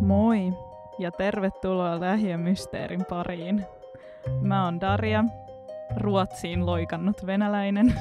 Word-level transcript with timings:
Moi 0.00 0.52
ja 0.98 1.10
tervetuloa 1.10 2.00
Lähiömysteerin 2.00 3.04
pariin. 3.04 3.64
Mä 4.40 4.64
oon 4.64 4.80
Darja, 4.80 5.24
Ruotsiin 5.96 6.66
loikannut 6.66 7.26
venäläinen. 7.26 7.94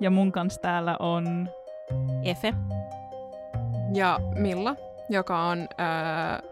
Ja 0.00 0.10
mun 0.10 0.32
kanssa 0.32 0.60
täällä 0.60 0.96
on 0.98 1.48
Efe. 2.22 2.54
Ja 3.94 4.18
Milla, 4.34 4.76
joka 5.08 5.42
on 5.42 5.58
öö, 5.58 6.48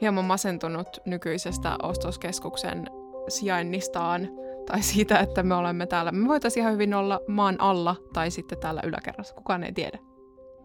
hieman 0.00 0.24
masentunut 0.24 0.88
nykyisestä 1.04 1.76
ostoskeskuksen 1.82 2.90
sijainnistaan 3.28 4.28
tai 4.66 4.82
siitä, 4.82 5.18
että 5.18 5.42
me 5.42 5.54
olemme 5.54 5.86
täällä. 5.86 6.12
Me 6.12 6.28
voitaisiin 6.28 6.60
ihan 6.60 6.72
hyvin 6.72 6.94
olla 6.94 7.20
maan 7.28 7.60
alla 7.60 7.96
tai 8.12 8.30
sitten 8.30 8.58
täällä 8.58 8.80
yläkerrassa. 8.84 9.34
Kukaan 9.34 9.64
ei 9.64 9.72
tiedä. 9.72 9.98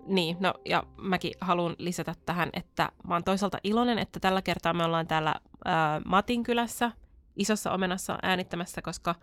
Niin, 0.08 0.38
no 0.40 0.54
ja 0.66 0.84
mäkin 0.98 1.34
haluan 1.42 1.76
lisätä 1.78 2.16
tähän, 2.26 2.50
että 2.54 2.90
mä 3.08 3.16
oon 3.16 3.24
toisaalta 3.24 3.58
iloinen, 3.64 4.00
että 4.00 4.20
tällä 4.20 4.42
kertaa 4.42 4.74
me 4.74 4.86
ollaan 4.86 5.08
täällä 5.08 5.36
ää, 5.66 6.02
Matin 6.06 6.44
kylässä, 6.44 6.92
isossa 7.36 7.72
omenassa 7.72 8.18
äänittämässä, 8.22 8.82
koska 8.82 9.16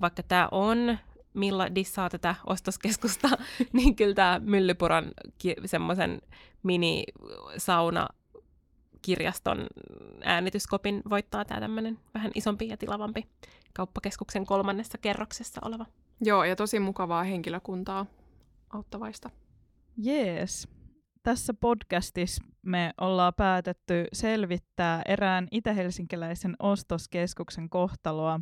vaikka 0.00 0.22
tämä 0.22 0.48
on 0.50 0.98
millä 1.34 1.74
dissaa 1.74 2.10
tätä 2.10 2.34
ostoskeskusta, 2.46 3.28
niin 3.72 3.96
kyllä 3.96 4.14
tämä 4.14 4.40
Myllypuran 4.44 5.04
semmoisen 5.64 6.22
mini-sauna 6.62 8.08
kirjaston 9.02 9.66
äänityskopin 10.24 11.02
voittaa 11.10 11.44
tämä 11.44 11.60
tämmöinen 11.60 11.98
vähän 12.14 12.32
isompi 12.34 12.68
ja 12.68 12.76
tilavampi 12.76 13.26
kauppakeskuksen 13.74 14.46
kolmannessa 14.46 14.98
kerroksessa 14.98 15.60
oleva. 15.64 15.86
Joo, 16.20 16.44
ja 16.44 16.56
tosi 16.56 16.80
mukavaa 16.80 17.22
henkilökuntaa 17.22 18.06
auttavaista. 18.70 19.30
Jees. 19.96 20.68
Tässä 21.22 21.54
podcastissa 21.54 22.44
me 22.62 22.94
ollaan 23.00 23.32
päätetty 23.36 24.06
selvittää 24.12 25.02
erään 25.08 25.48
itä-helsinkiläisen 25.50 26.56
ostoskeskuksen 26.58 27.70
kohtaloa 27.70 28.40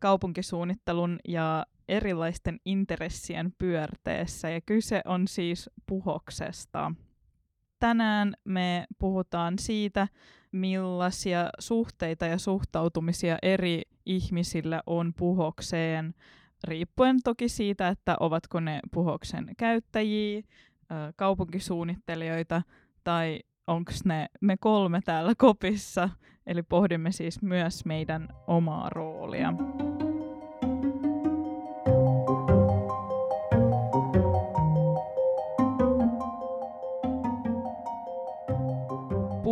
kaupunkisuunnittelun 0.00 1.18
ja 1.28 1.66
erilaisten 1.88 2.60
intressien 2.64 3.52
pyörteessä. 3.58 4.50
Ja 4.50 4.60
kyse 4.60 5.02
on 5.04 5.28
siis 5.28 5.70
puhoksesta. 5.86 6.92
Tänään 7.82 8.34
me 8.44 8.86
puhutaan 8.98 9.58
siitä, 9.58 10.08
millaisia 10.52 11.50
suhteita 11.58 12.26
ja 12.26 12.38
suhtautumisia 12.38 13.38
eri 13.42 13.82
ihmisillä 14.06 14.82
on 14.86 15.12
puhokseen, 15.18 16.14
riippuen 16.64 17.16
toki 17.24 17.48
siitä, 17.48 17.88
että 17.88 18.16
ovatko 18.20 18.60
ne 18.60 18.80
puhoksen 18.90 19.50
käyttäjiä, 19.58 20.42
kaupunkisuunnittelijoita 21.16 22.62
tai 23.04 23.40
onko 23.66 23.92
ne 24.04 24.26
me 24.40 24.56
kolme 24.60 25.00
täällä 25.04 25.32
kopissa. 25.38 26.08
Eli 26.46 26.62
pohdimme 26.62 27.12
siis 27.12 27.42
myös 27.42 27.84
meidän 27.84 28.28
omaa 28.46 28.90
roolia. 28.90 29.52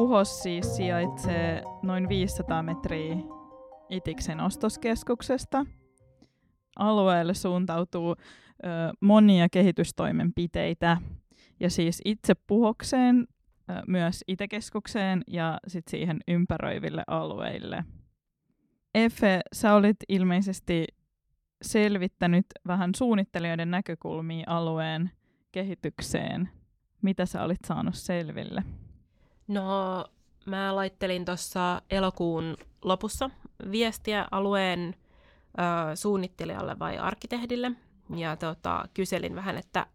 Puhos 0.01 0.43
siis 0.43 0.77
sijaitsee 0.77 1.63
noin 1.83 2.09
500 2.09 2.63
metriä 2.63 3.17
Itiksen 3.91 4.41
ostoskeskuksesta. 4.41 5.67
Alueelle 6.77 7.35
suuntautuu 7.35 8.11
ö, 8.11 8.67
monia 9.01 9.49
kehitystoimenpiteitä 9.49 10.97
ja 11.61 11.71
siis 11.71 12.03
itse 12.05 12.35
puhokseen, 12.47 13.27
ö, 13.71 13.73
myös 13.87 14.25
Itäkeskukseen 14.29 15.23
ja 15.27 15.59
sit 15.67 15.89
siihen 15.89 16.21
ympäröiville 16.29 17.03
alueille. 17.07 17.85
Efe, 18.95 19.41
sä 19.53 19.75
olit 19.75 19.99
ilmeisesti 20.09 20.87
selvittänyt 21.63 22.47
vähän 22.67 22.95
suunnittelijoiden 22.95 23.71
näkökulmia 23.71 24.45
alueen 24.47 25.11
kehitykseen. 25.53 26.49
Mitä 27.03 27.27
sä 27.27 27.43
olit 27.43 27.65
saanut 27.67 27.95
selville? 27.95 28.63
No, 29.51 30.05
mä 30.47 30.77
laittelin 30.77 31.25
tuossa 31.25 31.83
elokuun 31.91 32.57
lopussa 32.83 33.31
viestiä 33.71 34.29
alueen 34.31 34.95
ö, 35.59 35.97
suunnittelijalle 35.97 36.79
vai 36.79 36.99
arkkitehdille. 36.99 37.73
Ja 38.17 38.37
tota, 38.37 38.85
kyselin 38.95 39.35
vähän, 39.35 39.57
että 39.57 39.87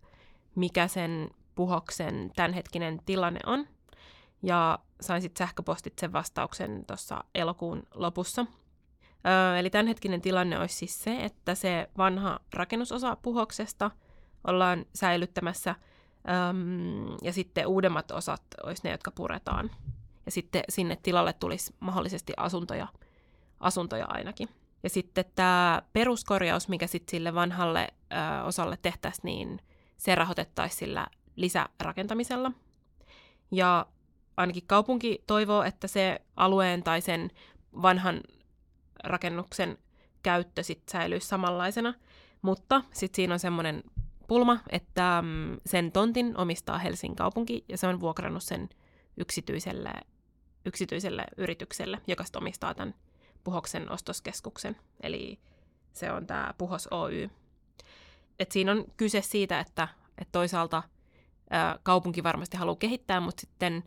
mikä 0.55 0.87
sen 0.87 1.29
puhoksen 1.55 2.31
tämänhetkinen 2.35 3.01
tilanne 3.05 3.39
on. 3.45 3.67
Ja 4.43 4.79
sain 5.01 5.21
sitten 5.21 5.47
sähköpostit 5.47 5.99
sen 5.99 6.13
vastauksen 6.13 6.83
tuossa 6.87 7.23
elokuun 7.35 7.83
lopussa. 7.93 8.45
Ö, 9.25 9.59
eli 9.59 9.69
tämänhetkinen 9.69 10.21
tilanne 10.21 10.59
olisi 10.59 10.75
siis 10.75 11.03
se, 11.03 11.23
että 11.23 11.55
se 11.55 11.89
vanha 11.97 12.39
rakennusosa 12.53 13.15
puhoksesta 13.21 13.91
ollaan 14.47 14.85
säilyttämässä– 14.93 15.75
Öm, 16.29 17.17
ja 17.21 17.33
sitten 17.33 17.67
uudemmat 17.67 18.11
osat 18.11 18.41
olisi 18.63 18.81
ne, 18.83 18.91
jotka 18.91 19.11
puretaan. 19.11 19.71
Ja 20.25 20.31
sitten 20.31 20.63
sinne 20.69 20.95
tilalle 20.95 21.33
tulisi 21.33 21.75
mahdollisesti 21.79 22.33
asuntoja, 22.37 22.87
asuntoja 23.59 24.05
ainakin. 24.09 24.49
Ja 24.83 24.89
sitten 24.89 25.25
tämä 25.35 25.81
peruskorjaus, 25.93 26.67
mikä 26.67 26.87
sitten 26.87 27.11
sille 27.11 27.35
vanhalle 27.35 27.87
ö, 28.11 28.43
osalle 28.43 28.77
tehtäisiin, 28.81 29.23
niin 29.23 29.59
se 29.97 30.15
rahoitettaisiin 30.15 30.79
sillä 30.79 31.07
lisärakentamisella. 31.35 32.51
Ja 33.51 33.85
ainakin 34.37 34.63
kaupunki 34.67 35.23
toivoo, 35.27 35.63
että 35.63 35.87
se 35.87 36.21
alueen 36.35 36.83
tai 36.83 37.01
sen 37.01 37.31
vanhan 37.81 38.21
rakennuksen 39.03 39.77
käyttö 40.23 40.63
sitten 40.63 40.91
säilyisi 40.91 41.27
samanlaisena, 41.27 41.93
mutta 42.41 42.81
sitten 42.91 43.15
siinä 43.15 43.33
on 43.33 43.39
semmoinen 43.39 43.83
pulma, 44.27 44.59
että 44.69 45.21
mm, 45.25 45.57
sen 45.65 45.91
tontin 45.91 46.37
omistaa 46.37 46.77
Helsingin 46.77 47.15
kaupunki 47.15 47.65
ja 47.69 47.77
se 47.77 47.87
on 47.87 47.99
vuokrannut 47.99 48.43
sen 48.43 48.69
yksityiselle, 49.17 49.91
yksityiselle 50.65 51.25
yritykselle, 51.37 52.01
joka 52.07 52.23
omistaa 52.37 52.73
tämän 52.73 52.95
Puhoksen 53.43 53.91
ostoskeskuksen. 53.91 54.75
Eli 55.03 55.39
se 55.93 56.11
on 56.11 56.27
tämä 56.27 56.53
Puhos 56.57 56.87
Oy. 56.91 57.29
Et 58.39 58.51
siinä 58.51 58.71
on 58.71 58.85
kyse 58.97 59.21
siitä, 59.21 59.59
että, 59.59 59.87
että 60.17 60.31
toisaalta 60.31 60.83
ää, 61.49 61.79
kaupunki 61.83 62.23
varmasti 62.23 62.57
haluaa 62.57 62.75
kehittää, 62.75 63.19
mutta 63.19 63.41
sitten 63.41 63.83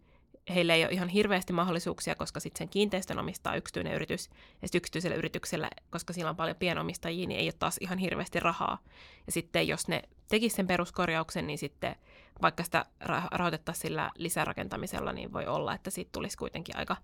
heillä 0.55 0.75
ei 0.75 0.85
ole 0.85 0.93
ihan 0.93 1.09
hirveästi 1.09 1.53
mahdollisuuksia, 1.53 2.15
koska 2.15 2.41
sitten 2.41 2.59
sen 2.59 2.69
kiinteistön 2.69 3.19
omistaa 3.19 3.57
yksityinen 3.57 3.95
yritys, 3.95 4.31
ja 4.63 4.69
yksityiselle 4.75 5.17
yritykselle, 5.17 5.69
koska 5.91 6.13
sillä 6.13 6.31
on 6.31 6.37
paljon 6.37 6.57
pienomistajia, 6.57 7.27
niin 7.27 7.41
ei 7.41 7.47
ole 7.47 7.55
taas 7.59 7.77
ihan 7.81 7.99
hirveästi 7.99 8.41
rahaa. 8.41 8.79
Ja 9.27 9.33
sitten 9.33 9.69
jos 9.69 9.89
ne 9.89 10.03
tekisivät 10.29 10.57
sen 10.57 10.67
peruskorjauksen, 10.67 11.47
niin 11.47 11.59
sitten 11.59 11.97
vaikka 12.43 12.65
sitä 12.65 12.85
rahoitettaisiin 13.31 13.83
sillä 13.83 14.11
lisärakentamisella, 14.17 15.13
niin 15.13 15.33
voi 15.33 15.47
olla, 15.47 15.75
että 15.75 15.91
siitä 15.91 16.13
tulisi 16.13 16.37
kuitenkin 16.37 16.77
aika 16.77 16.97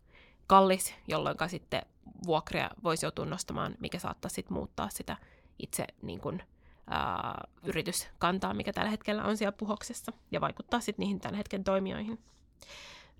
kallis, 0.46 0.94
jolloin 1.08 1.36
sitten 1.46 1.82
vuokria 2.26 2.70
voisi 2.84 3.06
joutua 3.06 3.24
nostamaan, 3.24 3.74
mikä 3.80 3.98
saattaa 3.98 4.28
sitten 4.28 4.54
muuttaa 4.54 4.88
sitä 4.88 5.16
itse 5.58 5.86
niin 6.02 6.20
kuin, 6.20 6.42
ää, 6.86 7.44
yrityskantaa, 7.62 8.54
mikä 8.54 8.72
tällä 8.72 8.90
hetkellä 8.90 9.24
on 9.24 9.36
siellä 9.36 9.56
puhoksessa, 9.58 10.12
ja 10.30 10.40
vaikuttaa 10.40 10.80
sitten 10.80 11.02
niihin 11.02 11.20
tämän 11.20 11.34
hetken 11.34 11.64
toimijoihin. 11.64 12.18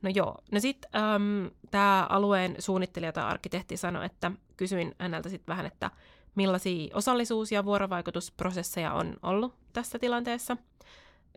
No 0.02 0.10
joo, 0.14 0.38
no 0.52 0.60
sitten 0.60 0.90
ähm, 0.96 1.46
tämä 1.70 2.06
alueen 2.10 2.56
suunnittelija 2.58 3.12
tai 3.12 3.24
arkkitehti 3.24 3.76
sanoi, 3.76 4.06
että 4.06 4.32
kysyin 4.56 4.94
häneltä 4.98 5.28
sitten 5.28 5.52
vähän, 5.52 5.66
että 5.66 5.90
millaisia 6.34 6.96
osallisuus- 6.96 7.52
ja 7.52 7.64
vuorovaikutusprosesseja 7.64 8.92
on 8.92 9.16
ollut 9.22 9.54
tässä 9.72 9.98
tilanteessa. 9.98 10.56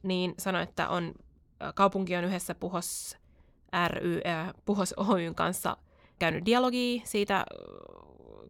Niin 0.04 0.34
sanoi, 0.38 0.64
että 0.64 0.90
on, 0.90 1.14
kaupunki 1.76 2.16
on 2.16 2.24
yhdessä 2.24 2.56
Puhos 2.56 3.18
ry, 3.88 4.22
äh, 4.28 4.54
Puhos 4.66 4.94
Oyn 4.98 5.36
kanssa 5.36 5.78
käynyt 6.20 6.46
dialogia 6.46 7.02
siitä 7.06 7.46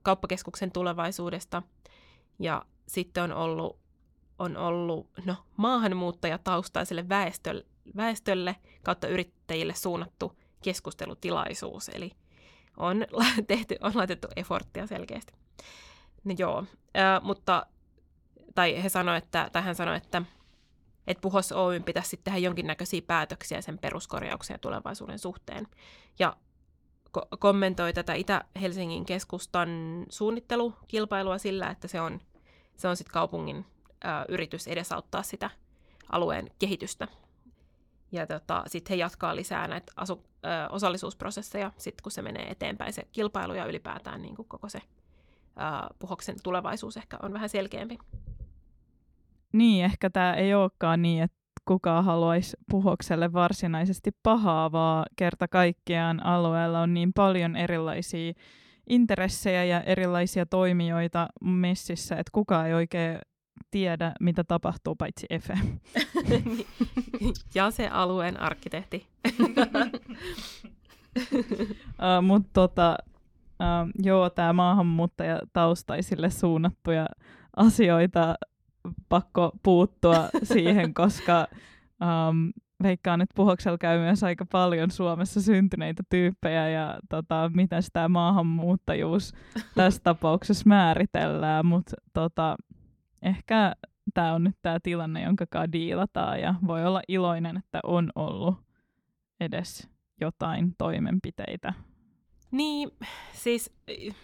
kauppakeskuksen 0.02 0.72
tulevaisuudesta. 0.72 1.64
Ja 2.40 2.66
sitten 2.88 3.24
on 3.24 3.32
ollut, 3.32 3.80
on 4.40 4.58
ollut 4.58 5.10
no, 5.26 5.36
maahanmuuttajataustaiselle 5.58 7.10
väestölle 7.10 7.66
väestölle 7.96 8.56
kautta 8.84 9.08
yrittäjille 9.08 9.76
suunnattu 9.76 10.38
keskustelutilaisuus, 10.64 11.90
eli 11.90 12.12
on, 12.78 13.06
tehty, 13.48 13.76
on 13.82 13.92
laitettu 13.96 14.28
efforttia 14.36 14.88
selkeästi. 14.88 15.34
No 16.24 16.36
joo, 16.38 16.64
äh, 16.98 17.24
mutta, 17.24 17.66
tai 18.56 18.84
he 18.84 18.90
sanoi, 18.90 19.18
että, 19.18 19.50
tai 19.52 19.62
hän 19.62 19.76
sanoi, 19.76 19.98
että, 19.98 20.22
että 21.08 21.22
Puhos 21.22 21.52
Oyn 21.52 21.84
pitäisi 21.84 22.10
sitten 22.10 22.24
tehdä 22.34 22.46
jonkinnäköisiä 22.46 23.02
päätöksiä 23.08 23.62
sen 23.62 23.78
peruskorjauksen 23.80 24.54
ja 24.54 24.60
tulevaisuuden 24.60 25.20
suhteen. 25.20 25.68
Ja 26.20 26.38
ko- 27.18 27.38
kommentoi 27.40 27.94
tätä 27.94 28.14
Itä-Helsingin 28.14 29.06
keskustan 29.06 29.70
suunnittelukilpailua 30.10 31.38
sillä, 31.38 31.70
että 31.70 31.88
se 31.88 32.02
on, 32.02 32.22
se 32.76 32.88
on 32.88 32.98
sitten 32.98 33.14
kaupungin 33.14 33.66
ö, 34.06 34.08
yritys 34.28 34.68
edesauttaa 34.68 35.24
sitä 35.24 35.50
alueen 36.12 36.52
kehitystä. 36.60 37.08
Ja 38.12 38.28
tota, 38.28 38.64
sitten 38.68 38.96
he 38.96 39.00
jatkaa 39.00 39.36
lisää 39.36 39.68
näitä 39.68 39.94
asu, 39.96 40.24
ö, 40.46 40.48
osallisuusprosesseja, 40.70 41.72
sitten 41.78 42.04
kun 42.04 42.12
se 42.12 42.22
menee 42.22 42.52
eteenpäin 42.52 42.94
se 42.94 43.04
kilpailu 43.12 43.54
ja 43.54 43.66
ylipäätään 43.66 44.22
niin 44.22 44.36
kuin 44.36 44.48
koko 44.48 44.70
se 44.70 44.78
ö, 44.78 45.96
puhoksen 46.00 46.36
tulevaisuus 46.44 46.98
ehkä 46.98 47.18
on 47.24 47.34
vähän 47.34 47.50
selkeämpi. 47.50 47.98
Niin, 49.54 49.86
ehkä 49.86 50.10
tämä 50.10 50.34
ei 50.34 50.54
olekaan 50.54 51.02
niin, 51.02 51.24
että 51.24 51.38
kukaan 51.66 52.06
haluaisi 52.06 52.58
puhokselle 52.72 53.34
varsinaisesti 53.34 54.12
pahaa, 54.24 54.72
vaan 54.72 55.06
kerta 55.16 55.48
kaikkiaan 55.48 56.26
alueella 56.26 56.82
on 56.82 56.94
niin 56.94 57.14
paljon 57.14 57.56
erilaisia 57.56 58.34
intressejä 58.90 59.64
ja 59.64 59.82
erilaisia 59.82 60.46
toimijoita 60.46 61.28
messissä, 61.42 62.16
että 62.16 62.32
kukaan 62.32 62.68
ei 62.68 62.74
oikein 62.74 63.20
tiedä, 63.72 64.14
mitä 64.20 64.44
tapahtuu 64.44 64.96
paitsi 64.96 65.26
Efe. 65.30 65.54
ja 67.56 67.72
se 67.72 67.88
alueen 67.88 68.40
arkkitehti. 68.40 69.08
uh, 71.20 72.24
Mutta 72.24 72.50
tota, 72.54 72.98
uh, 73.60 74.06
joo, 74.06 74.30
tämä 74.30 74.54
maahanmuuttajataustaisille 74.54 76.30
suunnattuja 76.30 77.08
asioita 77.56 78.36
pakko 79.10 79.52
puuttua 79.64 80.30
siihen, 80.44 80.94
koska 81.04 81.48
um, 82.02 82.52
veikkaan, 82.84 83.22
että 83.22 83.34
Puhoksella 83.36 83.78
käy 83.78 84.00
myös 84.00 84.24
aika 84.24 84.46
paljon 84.52 84.92
Suomessa 84.92 85.42
syntyneitä 85.42 86.04
tyyppejä 86.10 86.70
ja 86.70 87.00
tota, 87.10 87.52
miten 87.54 87.84
tämä 87.94 88.08
maahanmuuttajuus 88.10 89.34
tässä 89.76 90.02
tapauksessa 90.04 90.64
määritellään, 90.68 91.66
mutta 91.66 91.96
tota, 92.14 92.56
ehkä 93.22 93.76
tämä 94.14 94.34
on 94.34 94.44
nyt 94.44 94.56
tämä 94.62 94.80
tilanne, 94.84 95.24
jonka 95.24 95.46
kanssa 95.50 95.72
diilataan 95.72 96.42
ja 96.42 96.56
voi 96.68 96.86
olla 96.86 97.02
iloinen, 97.08 97.58
että 97.58 97.80
on 97.84 98.12
ollut 98.16 98.56
edes 99.40 99.90
jotain 100.22 100.76
toimenpiteitä. 100.78 101.74
Niin, 102.52 102.92
siis 103.34 103.76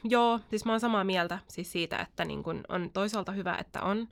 joo, 0.04 0.40
siis 0.50 0.66
mä 0.66 0.72
oon 0.72 0.80
samaa 0.80 1.04
mieltä 1.04 1.40
siis 1.48 1.72
siitä, 1.72 1.98
että 1.98 2.26
niin 2.26 2.44
kun 2.44 2.64
on 2.70 2.90
toisaalta 2.94 3.32
hyvä, 3.32 3.58
että 3.60 3.82
on 3.82 4.08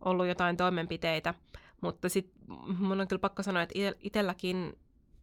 ollut 0.00 0.26
jotain 0.26 0.56
toimenpiteitä, 0.56 1.34
mutta 1.80 2.08
sitten 2.08 2.42
mun 2.78 3.00
on 3.00 3.08
kyllä 3.08 3.20
pakko 3.20 3.42
sanoa, 3.42 3.62
että 3.62 3.74
itselläkin 4.00 4.78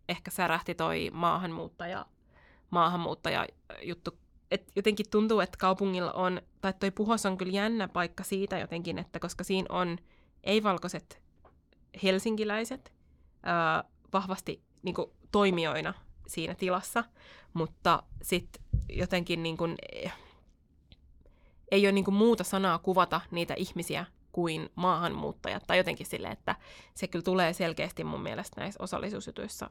ehkä 0.10 0.32
särähti 0.32 0.76
toi 0.76 1.10
maahanmuuttaja, 1.14 2.06
maahanmuuttaja 2.70 3.46
juttu. 3.84 4.20
Et 4.52 4.72
jotenkin 4.76 5.10
tuntuu, 5.12 5.40
että 5.40 5.58
kaupungilla 5.58 6.12
on, 6.12 6.42
tai 6.62 6.74
toi 6.80 6.92
Puhos 6.92 7.26
on 7.26 7.38
kyllä 7.38 7.54
jännä 7.54 7.88
paikka 7.88 8.24
siitä 8.24 8.58
jotenkin, 8.58 9.00
että 9.00 9.20
koska 9.20 9.44
siinä 9.44 9.66
on 9.70 9.98
ei-valkoiset 10.44 11.22
helsinkiläiset 12.04 12.94
ää, 13.44 13.84
vahvasti 14.14 14.62
niin 14.84 14.96
kuin, 14.96 15.12
toimijoina 15.32 15.94
siinä 16.28 16.56
tilassa, 16.56 17.04
mutta 17.54 18.04
sitten 18.22 18.64
jotenkin 18.90 19.44
niin 19.44 19.58
kuin, 19.58 19.78
ei 21.72 21.86
ole 21.86 21.92
niin 21.92 22.06
kuin, 22.06 22.16
muuta 22.16 22.44
sanaa 22.44 22.78
kuvata 22.78 23.22
niitä 23.32 23.54
ihmisiä, 23.58 24.06
kuin 24.32 24.70
maahanmuuttajat. 24.76 25.64
Tai 25.68 25.78
jotenkin 25.78 26.06
silleen, 26.06 26.34
että 26.34 26.56
se 26.96 27.08
kyllä 27.08 27.24
tulee 27.24 27.54
selkeästi 27.54 28.04
mun 28.04 28.22
mielestä 28.22 28.62
näissä 28.62 28.84
osallisuusjutuissa 28.84 29.70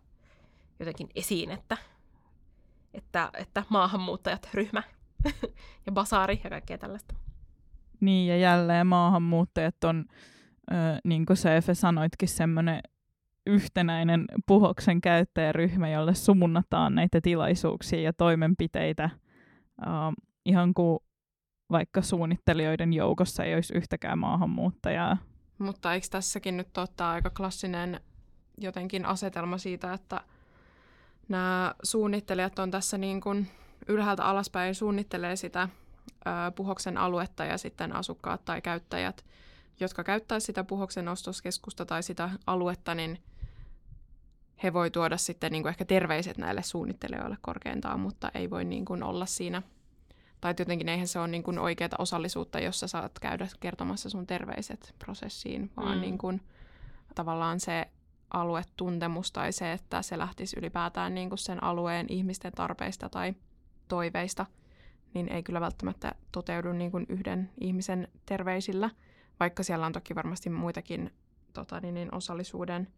jotenkin 0.78 1.08
esiin, 1.14 1.50
että, 1.50 1.76
että, 2.94 3.30
että 3.34 3.62
maahanmuuttajat 3.68 4.48
ryhmä 4.54 4.82
ja 5.86 5.92
basaari 5.92 6.40
ja 6.44 6.50
kaikkea 6.50 6.78
tällaista. 6.78 7.14
Niin, 8.00 8.28
ja 8.28 8.36
jälleen 8.36 8.86
maahanmuuttajat 8.86 9.84
on, 9.84 10.04
äh, 10.72 10.98
niin 11.04 11.26
kuin 11.26 11.36
se 11.36 11.56
Efe 11.56 11.74
sanoitkin, 11.74 12.28
semmoinen 12.28 12.80
yhtenäinen 13.46 14.24
puhoksen 14.46 15.00
käyttäjäryhmä, 15.00 15.88
jolle 15.88 16.14
suunnataan 16.14 16.94
näitä 16.94 17.20
tilaisuuksia 17.20 18.00
ja 18.00 18.12
toimenpiteitä 18.12 19.04
äh, 19.04 19.12
ihan 20.44 20.74
kuin 20.74 20.98
vaikka 21.70 22.02
suunnittelijoiden 22.02 22.92
joukossa 22.92 23.44
ei 23.44 23.54
olisi 23.54 23.74
yhtäkään 23.74 24.18
maahanmuuttajaa. 24.18 25.16
Mutta 25.58 25.94
eikö 25.94 26.06
tässäkin 26.10 26.56
nyt 26.56 26.78
ole 26.78 26.88
aika 26.98 27.30
klassinen 27.30 28.00
jotenkin 28.58 29.06
asetelma 29.06 29.58
siitä, 29.58 29.92
että 29.92 30.20
nämä 31.28 31.74
suunnittelijat 31.82 32.58
on 32.58 32.70
tässä 32.70 32.98
niin 32.98 33.20
kuin 33.20 33.50
ylhäältä 33.88 34.24
alaspäin 34.24 34.74
suunnittelee 34.74 35.36
sitä 35.36 35.68
ö, 36.02 36.50
puhoksen 36.56 36.98
aluetta 36.98 37.44
ja 37.44 37.58
sitten 37.58 37.96
asukkaat 37.96 38.44
tai 38.44 38.62
käyttäjät, 38.62 39.24
jotka 39.80 40.04
käyttää 40.04 40.40
sitä 40.40 40.64
puhoksen 40.64 41.08
ostoskeskusta 41.08 41.86
tai 41.86 42.02
sitä 42.02 42.30
aluetta, 42.46 42.94
niin 42.94 43.22
he 44.62 44.72
voi 44.72 44.90
tuoda 44.90 45.16
sitten 45.16 45.52
niin 45.52 45.62
kuin 45.62 45.70
ehkä 45.70 45.84
terveiset 45.84 46.38
näille 46.38 46.62
suunnittelijoille 46.62 47.36
korkeintaan, 47.40 48.00
mutta 48.00 48.30
ei 48.34 48.50
voi 48.50 48.64
niin 48.64 48.84
kuin 48.84 49.02
olla 49.02 49.26
siinä– 49.26 49.62
tai 50.40 50.54
jotenkin 50.58 50.88
eihän 50.88 51.08
se 51.08 51.18
ole 51.18 51.28
niin 51.28 51.42
kuin 51.42 51.58
oikeata 51.58 51.96
osallisuutta, 51.98 52.60
jossa 52.60 52.86
saat 52.86 53.18
käydä 53.18 53.48
kertomassa 53.60 54.10
sun 54.10 54.26
terveiset 54.26 54.94
prosessiin, 54.98 55.70
vaan 55.76 55.94
mm. 55.94 56.00
niin 56.00 56.18
kuin, 56.18 56.40
tavallaan 57.14 57.60
se 57.60 57.88
aluetuntemus 58.30 59.32
tai 59.32 59.52
se, 59.52 59.72
että 59.72 60.02
se 60.02 60.18
lähtisi 60.18 60.58
ylipäätään 60.58 61.14
niin 61.14 61.28
kuin 61.28 61.38
sen 61.38 61.64
alueen 61.64 62.06
ihmisten 62.08 62.52
tarpeista 62.52 63.08
tai 63.08 63.34
toiveista, 63.88 64.46
niin 65.14 65.32
ei 65.32 65.42
kyllä 65.42 65.60
välttämättä 65.60 66.12
toteudu 66.32 66.72
niin 66.72 66.90
kuin 66.90 67.06
yhden 67.08 67.50
ihmisen 67.60 68.08
terveisillä, 68.26 68.90
vaikka 69.40 69.62
siellä 69.62 69.86
on 69.86 69.92
toki 69.92 70.14
varmasti 70.14 70.50
muitakin 70.50 71.10
tota, 71.52 71.80
niin, 71.80 71.94
niin 71.94 72.14
osallisuuden 72.14 72.88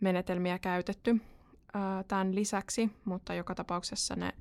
menetelmiä 0.00 0.58
käytetty 0.58 1.20
ää, 1.74 2.02
tämän 2.02 2.34
lisäksi, 2.34 2.90
mutta 3.04 3.34
joka 3.34 3.54
tapauksessa 3.54 4.16
ne 4.16 4.32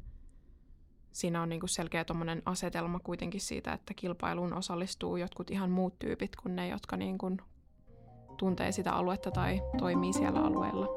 siinä 1.12 1.42
on 1.42 1.50
niinku 1.50 1.68
selkeä 1.68 2.06
asetelma 2.46 3.00
kuitenkin 3.00 3.42
siitä, 3.42 3.74
että 3.74 3.94
kilpailuun 3.94 4.54
osallistuu 4.54 5.18
jotkut 5.18 5.52
ihan 5.52 5.70
muut 5.70 6.00
tyypit 6.00 6.36
kuin 6.36 6.56
ne, 6.56 6.68
jotka 6.68 6.98
niinku 6.98 7.38
tuntee 8.38 8.72
sitä 8.72 8.94
aluetta 8.94 9.32
tai 9.32 9.62
toimii 9.78 10.14
siellä 10.14 10.40
alueella. 10.40 10.88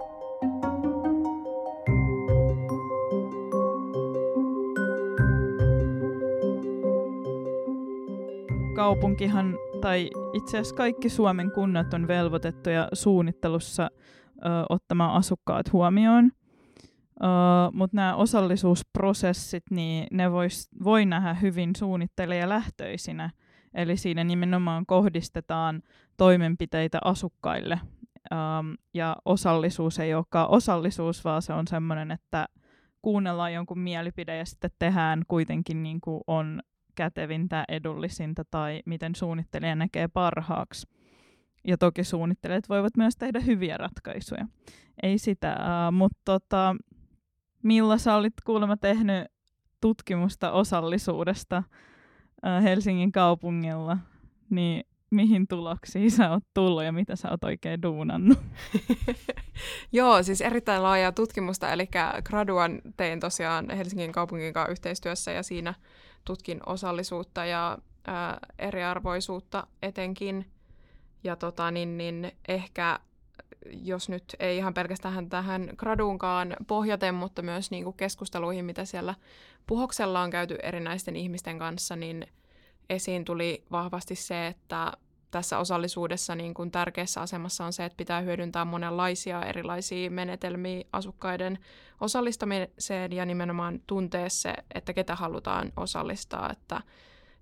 Kaupunkihan, 8.74 9.56
tai 9.80 10.10
itse 10.32 10.56
asiassa 10.56 10.74
kaikki 10.74 11.08
Suomen 11.08 11.50
kunnat 11.50 11.94
on 11.94 12.08
velvoitettuja 12.08 12.88
suunnittelussa 12.92 13.90
ö, 13.92 14.48
ottamaan 14.68 15.14
asukkaat 15.14 15.72
huomioon. 15.72 16.30
Mutta 17.72 17.96
nämä 17.96 18.14
osallisuusprosessit, 18.14 19.62
niin 19.70 20.06
ne 20.10 20.32
vois, 20.32 20.68
voi 20.84 21.06
nähdä 21.06 21.34
hyvin 21.34 21.76
suunnittelijalähtöisinä. 21.76 23.30
Eli 23.74 23.96
siinä 23.96 24.24
nimenomaan 24.24 24.86
kohdistetaan 24.86 25.82
toimenpiteitä 26.16 26.98
asukkaille. 27.04 27.80
Um, 28.32 28.74
ja 28.94 29.16
osallisuus 29.24 29.98
ei 29.98 30.14
olekaan 30.14 30.50
osallisuus, 30.50 31.24
vaan 31.24 31.42
se 31.42 31.52
on 31.52 31.66
sellainen, 31.66 32.10
että 32.10 32.48
kuunnellaan 33.02 33.52
jonkun 33.52 33.78
mielipide 33.78 34.36
ja 34.36 34.44
sitten 34.44 34.70
tehdään 34.78 35.22
kuitenkin 35.28 35.82
niin 35.82 36.00
kuin 36.00 36.20
on 36.26 36.62
kätevintä, 36.94 37.64
edullisinta 37.68 38.44
tai 38.50 38.82
miten 38.86 39.14
suunnittelija 39.14 39.74
näkee 39.74 40.08
parhaaksi. 40.08 40.88
Ja 41.66 41.78
toki 41.78 42.04
suunnittelijat 42.04 42.68
voivat 42.68 42.96
myös 42.96 43.16
tehdä 43.16 43.40
hyviä 43.40 43.76
ratkaisuja. 43.76 44.46
Ei 45.02 45.18
sitä, 45.18 45.56
uh, 45.58 45.94
mutta 45.94 46.20
tota, 46.24 46.76
Milla, 47.62 47.98
sä 47.98 48.14
olit 48.14 48.34
kuulemma 48.44 48.76
tehnyt 48.76 49.24
tutkimusta 49.80 50.52
osallisuudesta 50.52 51.56
äh, 51.56 51.64
Helsingin 52.62 53.12
kaupungilla, 53.12 53.98
niin 54.50 54.84
mihin 55.10 55.48
tuloksiin 55.48 56.10
sä 56.10 56.30
oot 56.30 56.44
tullut 56.54 56.84
ja 56.84 56.92
mitä 56.92 57.16
sä 57.16 57.30
oot 57.30 57.44
oikein 57.44 57.82
duunannut? 57.82 58.38
Joo, 59.92 60.22
siis 60.22 60.40
erittäin 60.40 60.82
laajaa 60.82 61.12
tutkimusta, 61.12 61.72
eli 61.72 61.88
graduan 62.24 62.80
tein 62.96 63.20
tosiaan 63.20 63.70
Helsingin 63.70 64.12
kaupungin 64.12 64.52
kanssa 64.52 64.72
yhteistyössä 64.72 65.32
ja 65.32 65.42
siinä 65.42 65.74
tutkin 66.24 66.60
osallisuutta 66.66 67.44
ja 67.44 67.78
ää, 68.06 68.38
eriarvoisuutta 68.58 69.66
etenkin. 69.82 70.50
Ja 71.24 71.36
tota, 71.36 71.70
niin, 71.70 71.98
niin 71.98 72.32
ehkä 72.48 72.98
jos 73.70 74.08
nyt 74.08 74.24
ei 74.38 74.56
ihan 74.56 74.74
pelkästään 74.74 75.28
tähän 75.28 75.70
graduunkaan 75.76 76.56
pohjaten, 76.66 77.14
mutta 77.14 77.42
myös 77.42 77.70
niin 77.70 77.84
kuin 77.84 77.96
keskusteluihin, 77.96 78.64
mitä 78.64 78.84
siellä 78.84 79.14
puhoksella 79.66 80.20
on 80.20 80.30
käyty 80.30 80.58
erinäisten 80.62 81.16
ihmisten 81.16 81.58
kanssa, 81.58 81.96
niin 81.96 82.26
esiin 82.90 83.24
tuli 83.24 83.64
vahvasti 83.70 84.14
se, 84.14 84.46
että 84.46 84.92
tässä 85.30 85.58
osallisuudessa 85.58 86.34
niin 86.34 86.54
kuin 86.54 86.70
tärkeässä 86.70 87.20
asemassa 87.20 87.64
on 87.64 87.72
se, 87.72 87.84
että 87.84 87.96
pitää 87.96 88.20
hyödyntää 88.20 88.64
monenlaisia 88.64 89.42
erilaisia 89.42 90.10
menetelmiä 90.10 90.84
asukkaiden 90.92 91.58
osallistamiseen 92.00 93.12
ja 93.12 93.26
nimenomaan 93.26 93.80
tuntea 93.86 94.28
se, 94.28 94.54
että 94.74 94.92
ketä 94.92 95.14
halutaan 95.14 95.72
osallistaa, 95.76 96.50
että 96.52 96.80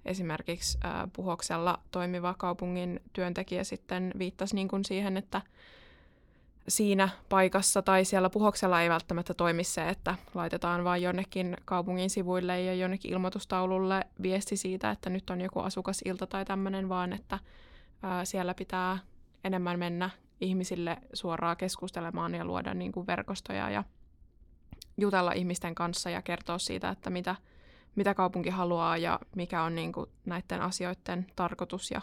esimerkiksi 0.04 0.78
Puhoksella 1.12 1.78
toimiva 1.90 2.34
kaupungin 2.38 3.00
työntekijä 3.12 3.64
sitten 3.64 4.12
viittasi 4.18 4.54
niin 4.54 4.68
kuin 4.68 4.84
siihen, 4.84 5.16
että 5.16 5.42
siinä 6.68 7.08
paikassa 7.28 7.82
tai 7.82 8.04
siellä 8.04 8.30
puhoksella 8.30 8.82
ei 8.82 8.88
välttämättä 8.90 9.34
toimi 9.34 9.64
se, 9.64 9.88
että 9.88 10.14
laitetaan 10.34 10.84
vain 10.84 11.02
jonnekin 11.02 11.56
kaupungin 11.64 12.10
sivuille 12.10 12.62
ja 12.62 12.74
jonnekin 12.74 13.12
ilmoitustaululle 13.12 14.04
viesti 14.22 14.56
siitä, 14.56 14.90
että 14.90 15.10
nyt 15.10 15.30
on 15.30 15.40
joku 15.40 15.60
asukasilta 15.60 16.26
tai 16.26 16.44
tämmöinen, 16.44 16.88
vaan 16.88 17.12
että 17.12 17.38
ää, 18.02 18.24
siellä 18.24 18.54
pitää 18.54 18.98
enemmän 19.44 19.78
mennä 19.78 20.10
ihmisille 20.40 20.96
suoraan 21.12 21.56
keskustelemaan 21.56 22.34
ja 22.34 22.44
luoda 22.44 22.74
niin 22.74 22.92
kuin 22.92 23.06
verkostoja 23.06 23.70
ja 23.70 23.84
jutella 24.96 25.32
ihmisten 25.32 25.74
kanssa 25.74 26.10
ja 26.10 26.22
kertoa 26.22 26.58
siitä, 26.58 26.88
että 26.88 27.10
mitä, 27.10 27.36
mitä 27.94 28.14
kaupunki 28.14 28.50
haluaa 28.50 28.96
ja 28.96 29.20
mikä 29.36 29.62
on 29.62 29.74
niin 29.74 29.92
kuin 29.92 30.10
näiden 30.24 30.60
asioiden 30.60 31.26
tarkoitus 31.36 31.90
ja 31.90 32.02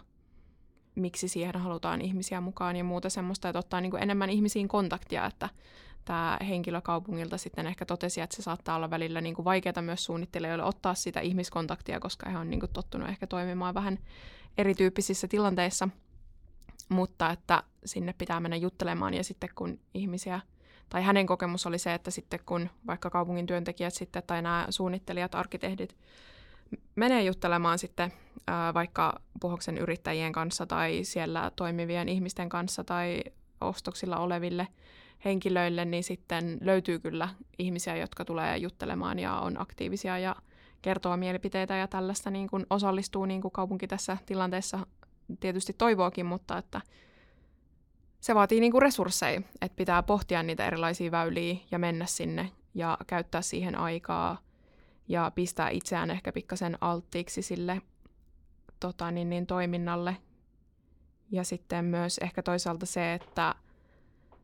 miksi 0.96 1.28
siihen 1.28 1.56
halutaan 1.56 2.02
ihmisiä 2.02 2.42
mukaan 2.42 2.76
ja 2.76 2.84
muuta 2.84 3.10
semmoista, 3.10 3.50
että 3.50 3.60
ottaa 3.60 3.82
niin 3.82 3.92
kuin 3.92 4.04
enemmän 4.04 4.30
ihmisiin 4.30 4.68
kontaktia, 4.68 5.26
että 5.26 5.50
tämä 6.06 6.38
henkilö 6.48 6.82
kaupungilta 6.82 7.38
sitten 7.38 7.68
ehkä 7.68 7.86
totesi, 7.86 8.22
että 8.22 8.36
se 8.36 8.42
saattaa 8.42 8.76
olla 8.76 8.90
välillä 8.90 9.22
niin 9.22 9.36
kuin 9.36 9.46
vaikeaa 9.46 9.82
myös 9.82 10.06
suunnittelijoille 10.06 10.64
ottaa 10.64 10.94
sitä 10.94 11.20
ihmiskontaktia, 11.20 12.00
koska 12.00 12.30
he 12.30 12.38
on 12.38 12.50
niin 12.50 12.60
kuin 12.60 12.72
tottunut 12.74 13.10
ehkä 13.10 13.28
toimimaan 13.28 13.74
vähän 13.74 14.00
erityyppisissä 14.58 15.28
tilanteissa, 15.28 15.90
mutta 16.90 17.32
että 17.32 17.64
sinne 17.86 18.14
pitää 18.18 18.40
mennä 18.40 18.58
juttelemaan 18.58 19.14
ja 19.14 19.24
sitten 19.24 19.50
kun 19.56 19.80
ihmisiä, 19.94 20.40
tai 20.90 21.04
hänen 21.04 21.28
kokemus 21.28 21.66
oli 21.66 21.80
se, 21.80 21.94
että 21.94 22.12
sitten 22.12 22.40
kun 22.46 22.70
vaikka 22.88 23.10
kaupungin 23.10 23.46
työntekijät 23.46 23.94
sitten 23.94 24.24
tai 24.28 24.42
nämä 24.42 24.68
suunnittelijat, 24.70 25.36
arkkitehdit 25.36 25.98
menee 26.96 27.24
juttelemaan 27.24 27.80
sitten 27.80 28.14
vaikka 28.74 29.22
puhoksen 29.42 29.78
yrittäjien 29.78 30.32
kanssa 30.32 30.66
tai 30.66 31.00
siellä 31.04 31.52
toimivien 31.56 32.10
ihmisten 32.10 32.50
kanssa 32.50 32.84
tai 32.84 33.24
ostoksilla 33.62 34.18
oleville 34.18 34.68
henkilöille, 35.26 35.86
niin 35.86 36.04
sitten 36.04 36.58
löytyy 36.62 37.00
kyllä 37.00 37.30
ihmisiä, 37.60 37.98
jotka 37.98 38.26
tulee 38.26 38.58
juttelemaan 38.58 39.20
ja 39.20 39.40
on 39.40 39.62
aktiivisia 39.62 40.20
ja 40.20 40.36
kertoo 40.82 41.18
mielipiteitä 41.18 41.76
ja 41.76 41.88
tällaista 41.88 42.30
niin 42.30 42.50
kuin 42.50 42.66
osallistuu 42.70 43.26
niin 43.26 43.42
kuin 43.42 43.52
kaupunki 43.52 43.88
tässä 43.88 44.18
tilanteessa 44.26 44.88
tietysti 45.40 45.74
toivookin, 45.74 46.26
mutta 46.26 46.58
että 46.58 46.82
se 48.20 48.36
vaatii 48.36 48.60
niin 48.60 48.72
kuin 48.72 48.82
resursseja, 48.82 49.42
että 49.62 49.76
pitää 49.76 50.04
pohtia 50.04 50.44
niitä 50.44 50.68
erilaisia 50.68 51.12
väyliä 51.12 51.56
ja 51.72 51.80
mennä 51.80 52.06
sinne 52.06 52.52
ja 52.74 52.98
käyttää 53.08 53.42
siihen 53.42 53.76
aikaa 53.76 54.38
ja 55.08 55.32
pistää 55.36 55.70
itseään 55.70 56.12
ehkä 56.12 56.32
pikkasen 56.32 56.78
alttiiksi 56.82 57.42
sille 57.42 57.82
tota, 58.80 59.12
niin, 59.12 59.30
niin, 59.30 59.48
toiminnalle. 59.48 60.18
Ja 61.32 61.44
sitten 61.44 61.86
myös 61.86 62.18
ehkä 62.18 62.44
toisaalta 62.44 62.86
se, 62.86 63.14
että 63.14 63.56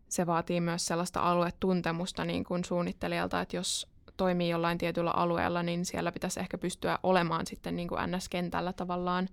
se 0.09 0.27
vaatii 0.27 0.61
myös 0.61 0.85
sellaista 0.85 1.19
aluetuntemusta 1.19 2.25
niin 2.25 2.43
kuin 2.43 2.65
suunnittelijalta, 2.65 3.41
että 3.41 3.57
jos 3.57 3.87
toimii 4.17 4.49
jollain 4.49 4.77
tietyllä 4.77 5.11
alueella, 5.11 5.63
niin 5.63 5.85
siellä 5.85 6.11
pitäisi 6.11 6.39
ehkä 6.39 6.57
pystyä 6.57 6.99
olemaan 7.03 7.47
sitten 7.47 7.75
niin 7.75 7.87
kuin 7.87 8.01
NS-kentällä 8.11 8.73
tavallaan 8.73 9.29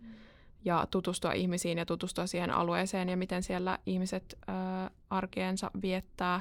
ja 0.64 0.87
tutustua 0.90 1.32
ihmisiin 1.32 1.78
ja 1.78 1.87
tutustua 1.87 2.26
siihen 2.26 2.50
alueeseen 2.50 3.08
ja 3.08 3.16
miten 3.16 3.42
siellä 3.42 3.78
ihmiset 3.87 4.38
ää, 4.47 4.90
arkeensa 5.11 5.70
viettää 5.82 6.40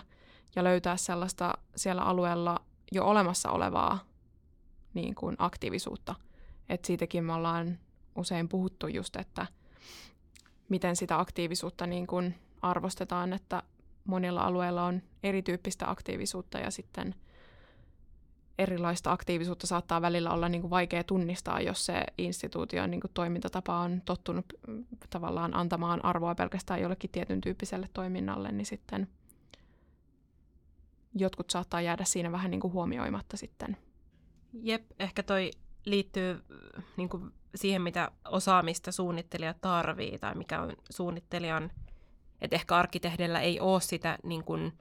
ja 0.56 0.63
löytää 0.63 0.98
sellaista 0.98 1.53
siellä 1.75 2.01
alueella 2.01 2.60
jo 2.91 3.06
olemassa 3.06 3.51
olevaa 3.51 4.00
niin 4.98 5.16
kuin 5.16 5.36
aktiivisuutta. 5.39 6.16
Et 6.70 6.86
siitäkin 6.86 7.24
me 7.24 7.34
ollaan 7.34 7.80
usein 8.16 8.50
puhuttu 8.50 8.88
just, 8.88 9.16
että 9.16 9.48
miten 10.70 10.96
sitä 10.96 11.20
aktiivisuutta 11.20 11.88
niin 11.88 12.08
kuin 12.08 12.36
arvostetaan, 12.62 13.34
että 13.34 13.63
monilla 14.06 14.42
alueilla 14.42 14.84
on 14.84 15.01
erityyppistä 15.24 15.89
aktiivisuutta 15.89 16.60
ja 16.60 16.72
sitten 16.72 17.16
erilaista 18.58 19.12
aktiivisuutta 19.12 19.68
saattaa 19.68 20.01
välillä 20.01 20.32
olla 20.32 20.50
niin 20.50 20.62
kuin 20.62 20.72
vaikea 20.72 21.04
tunnistaa, 21.04 21.62
jos 21.62 21.86
se 21.86 22.04
instituution 22.18 22.92
niin 22.92 23.01
kuin 23.01 23.12
toimintatapa 23.13 23.80
on 23.80 24.01
tottunut 24.06 24.46
mm, 24.68 24.86
tavallaan 25.10 25.56
antamaan 25.56 26.06
arvoa 26.06 26.36
pelkästään 26.36 26.82
jollekin 26.82 27.10
tietyn 27.10 27.42
tyyppiselle 27.42 27.89
toiminnalle, 27.94 28.51
niin 28.51 28.66
sitten 28.66 29.08
jotkut 31.16 31.50
saattaa 31.50 31.82
jäädä 31.82 32.04
siinä 32.04 32.32
vähän 32.32 32.51
niin 32.51 32.62
kuin 32.62 32.74
huomioimatta 32.74 33.38
sitten. 33.38 33.77
Jep, 34.54 34.84
ehkä 35.00 35.24
toi 35.24 35.51
liittyy 35.86 36.44
niin 36.98 37.10
kuin 37.10 37.34
siihen, 37.56 37.82
mitä 37.82 38.12
osaamista 38.25 38.92
suunnittelija 38.92 39.54
tarvii 39.54 40.20
tai 40.20 40.36
mikä 40.36 40.62
on 40.62 40.74
suunnittelijan, 40.89 41.72
että 42.42 42.56
ehkä 42.56 42.75
arkkitehdellä 42.75 43.42
ei 43.42 43.60
ole 43.60 43.82
sitä 43.82 44.18
niin 44.24 44.44
kuin, 44.44 44.74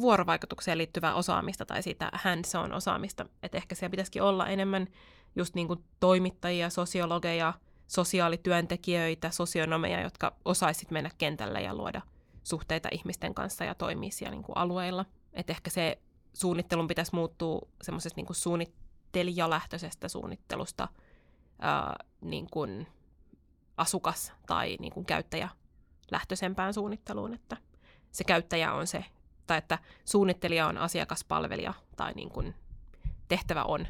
vuorovaikutukseen 0.00 0.78
liittyvää 0.78 1.14
osaamista 1.14 1.66
tai 1.66 1.82
sitä 1.82 2.10
hands-on 2.12 2.72
osaamista. 2.72 3.26
Että 3.42 3.58
ehkä 3.58 3.74
siellä 3.74 3.90
pitäisikin 3.90 4.22
olla 4.22 4.46
enemmän 4.46 4.86
just 5.36 5.54
niin 5.54 5.66
kuin 5.66 5.84
toimittajia, 6.00 6.70
sosiologeja, 6.70 7.54
sosiaalityöntekijöitä, 7.86 9.30
sosionomeja, 9.30 10.00
jotka 10.00 10.36
osaisit 10.44 10.90
mennä 10.90 11.10
kentälle 11.18 11.60
ja 11.60 11.74
luoda 11.74 12.02
suhteita 12.42 12.88
ihmisten 12.92 13.34
kanssa 13.34 13.64
ja 13.64 13.74
toimia 13.74 14.10
siellä 14.10 14.34
niin 14.34 14.42
kuin 14.42 14.56
alueilla. 14.56 15.04
Että 15.32 15.52
ehkä 15.52 15.70
se 15.70 15.98
suunnittelun 16.32 16.88
pitäisi 16.88 17.14
muuttua 17.14 17.68
semmoisesta 17.82 18.20
niin 18.20 18.34
suunnittelijalähtöisestä 19.14 20.08
suunnittelusta 20.08 20.88
ää, 21.58 21.96
niin 22.20 22.46
kuin 22.50 22.86
asukas- 23.76 24.32
tai 24.46 24.76
niin 24.80 24.92
kuin 24.92 25.06
käyttäjälähtöisempään 25.06 26.74
suunnitteluun, 26.74 27.34
että 27.34 27.56
se 28.10 28.24
käyttäjä 28.24 28.72
on 28.72 28.86
se 28.86 29.04
tai 29.46 29.58
että 29.58 29.78
suunnittelija 30.04 30.66
on 30.66 30.78
asiakaspalvelija 30.78 31.74
tai 31.96 32.12
niin 32.12 32.30
kuin 32.30 32.54
tehtävä 33.28 33.64
on 33.64 33.86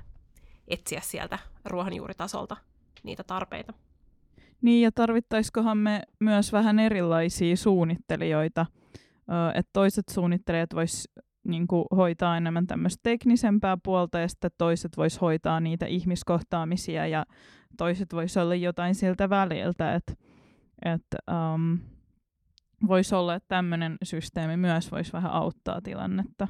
etsiä 0.69 1.00
sieltä 1.00 1.38
ruohonjuuritasolta 1.64 2.57
niitä 3.02 3.25
tarpeita. 3.25 3.73
Niin, 4.62 4.83
ja 4.83 4.93
tarvittaisikohan 4.93 5.78
me 5.78 6.02
myös 6.21 6.52
vähän 6.52 6.78
erilaisia 6.78 7.57
suunnittelijoita, 7.57 8.66
että 9.54 9.71
toiset 9.73 10.04
suunnittelijat 10.11 10.75
vois 10.75 11.09
niin 11.45 11.67
kuin, 11.67 11.85
hoitaa 11.97 12.37
enemmän 12.37 12.67
tämmöistä 12.67 13.01
teknisempää 13.03 13.77
puolta, 13.83 14.19
ja 14.19 14.29
sitten 14.29 14.51
toiset 14.59 14.97
vois 14.97 15.21
hoitaa 15.21 15.61
niitä 15.61 15.87
ihmiskohtaamisia, 15.87 17.07
ja 17.07 17.27
toiset 17.77 18.15
vois 18.15 18.37
olla 18.37 18.55
jotain 18.55 18.95
siltä 18.95 19.31
väliltä, 19.31 19.95
että 19.95 20.15
et, 20.85 21.03
um, 21.55 21.79
voisi 22.87 23.15
olla, 23.15 23.35
että 23.35 23.49
tämmöinen 23.49 23.97
systeemi 24.03 24.57
myös 24.57 24.93
voisi 24.93 25.13
vähän 25.13 25.33
auttaa 25.33 25.81
tilannetta. 25.81 26.49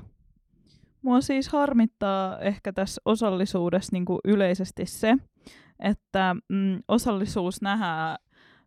Mua 1.03 1.21
siis 1.21 1.49
harmittaa 1.49 2.39
ehkä 2.39 2.73
tässä 2.73 3.01
osallisuudessa 3.05 3.93
niin 3.93 4.05
kuin 4.05 4.19
yleisesti 4.25 4.87
se, 4.87 5.17
että 5.81 6.37
mm, 6.49 6.83
osallisuus 6.89 7.63
nähdään 7.63 8.19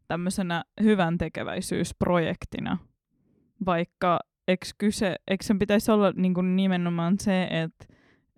tämmöisenä 0.08 0.64
hyvän 0.84 1.18
tekeväisyysprojektina, 1.18 2.78
vaikka 3.66 4.20
eikö, 4.48 4.66
kyse, 4.78 5.16
eikö 5.28 5.44
sen 5.44 5.60
pitäisi 5.60 5.92
olla 5.92 6.14
niin 6.16 6.34
kuin 6.34 6.56
nimenomaan 6.56 7.16
se, 7.20 7.44
että 7.44 7.86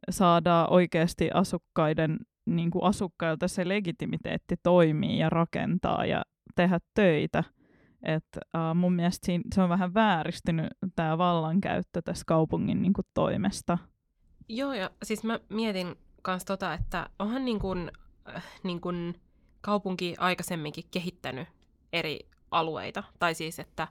saadaan 0.09 0.73
oikeasti 0.73 1.29
asukkaiden, 1.33 2.17
niin 2.45 2.71
kuin 2.71 2.83
asukkailta 2.83 3.47
se 3.47 3.67
legitimiteetti 3.67 4.55
toimii 4.63 5.19
ja 5.19 5.29
rakentaa 5.29 6.05
ja 6.05 6.23
tehdä 6.55 6.79
töitä– 6.93 7.43
että 8.03 8.39
uh, 8.55 8.75
mun 8.75 8.93
mielestä 8.93 9.25
siinä, 9.25 9.43
se 9.55 9.61
on 9.61 9.69
vähän 9.69 9.93
vääristynyt 9.93 10.67
tämä 10.95 11.17
vallankäyttö 11.17 12.01
tässä 12.01 12.23
kaupungin 12.27 12.81
niin 12.81 12.93
kuin, 12.93 13.07
toimesta. 13.13 13.77
Joo, 14.49 14.73
ja 14.73 14.89
siis 15.03 15.23
mä 15.23 15.39
mietin 15.49 15.95
myös 16.27 16.45
tota, 16.45 16.73
että 16.73 17.09
onhan 17.19 17.45
niin 17.45 17.59
kuin, 17.59 17.91
äh, 18.35 18.43
niin 18.63 18.81
kuin 18.81 19.21
kaupunki 19.61 20.15
aikaisemminkin 20.17 20.83
kehittänyt 20.91 21.47
eri 21.93 22.19
alueita. 22.51 23.03
Tai 23.19 23.33
siis, 23.33 23.59
että, 23.59 23.87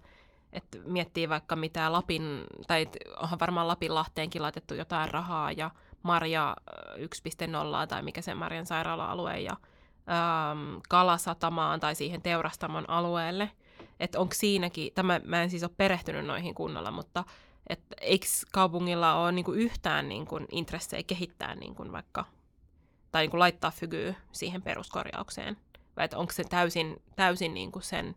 että 0.52 0.78
miettii 0.84 1.28
vaikka 1.28 1.56
mitä 1.56 1.92
Lapin, 1.92 2.44
tai 2.66 2.88
onhan 3.16 3.40
varmaan 3.40 3.68
Lapin 3.68 3.94
Lahteenkin 3.94 4.42
laitettu 4.42 4.74
jotain 4.74 5.10
rahaa, 5.10 5.52
ja 5.52 5.70
Marja 6.02 6.56
1.0 6.96 7.86
tai 7.88 8.02
mikä 8.02 8.22
se 8.22 8.34
Marjan 8.34 8.66
sairaala-alue, 8.66 9.40
ja 9.40 9.52
ähm, 9.52 10.76
Kalasatamaan 10.88 11.80
tai 11.80 11.94
siihen 11.94 12.22
teurastamon 12.22 12.90
alueelle– 12.90 13.50
että 14.00 14.20
onko 14.20 14.34
siinäkin, 14.34 14.92
tämä 14.94 15.20
mä 15.24 15.42
en 15.42 15.50
siis 15.50 15.62
ole 15.62 15.70
perehtynyt 15.76 16.26
noihin 16.26 16.54
kunnolla, 16.54 16.90
mutta 16.90 17.24
että 17.66 17.96
eikö 18.00 18.26
kaupungilla 18.52 19.14
ole 19.14 19.32
niinku 19.32 19.52
yhtään 19.52 20.08
niinku 20.08 20.40
intressejä 20.50 21.02
kehittää 21.02 21.54
niinku 21.54 21.92
vaikka, 21.92 22.24
tai 23.12 23.22
niinku 23.22 23.38
laittaa 23.38 23.70
fygyä 23.70 24.14
siihen 24.32 24.62
peruskorjaukseen, 24.62 25.56
vai 25.96 26.08
onko 26.14 26.32
se 26.32 26.44
täysin, 26.44 27.02
täysin 27.16 27.54
niinku 27.54 27.80
sen 27.80 28.16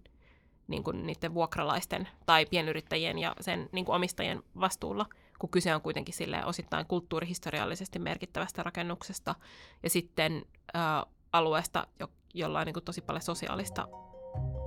niin 0.72 0.84
kuin 0.84 1.08
niiden 1.08 1.34
vuokralaisten 1.34 2.08
tai 2.25 2.46
pienyrittäjien 2.46 3.20
ja 3.20 3.36
sen 3.42 3.70
niin 3.72 3.86
kuin 3.86 3.96
omistajien 3.96 4.44
vastuulla, 4.60 5.06
kun 5.40 5.50
kyse 5.50 5.75
on 5.75 5.82
kuitenkin 5.82 6.13
sille 6.13 6.46
osittain 6.46 6.86
kulttuurihistoriallisesti 6.86 8.00
merkittävästä 8.00 8.63
rakennuksesta 8.63 9.36
ja 9.84 9.90
sitten 9.90 10.46
ää, 10.74 11.06
alueesta, 11.34 11.88
jo, 12.00 12.08
jolla 12.34 12.60
on 12.60 12.66
niin 12.66 12.74
kuin 12.74 12.84
tosi 12.84 13.01
paljon 13.01 13.22
sosiaalista 13.22 13.88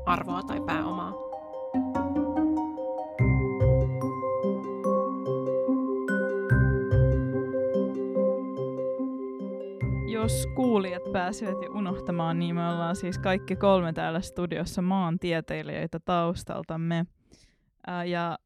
arvoa 0.06 0.42
tai 0.42 0.60
pääomaa. 0.66 1.33
Jos 10.24 10.46
kuulijat 10.54 11.12
pääsivät 11.12 11.62
jo 11.62 11.70
unohtamaan, 11.70 12.38
niin 12.38 12.54
me 12.54 12.68
ollaan 12.68 12.96
siis 12.96 13.18
kaikki 13.18 13.56
kolme 13.56 13.92
täällä 13.92 14.20
studiossa 14.20 14.82
maantieteilijöitä 14.82 15.98
taustaltamme. 16.04 17.06
Ää, 17.86 18.04
ja 18.04 18.38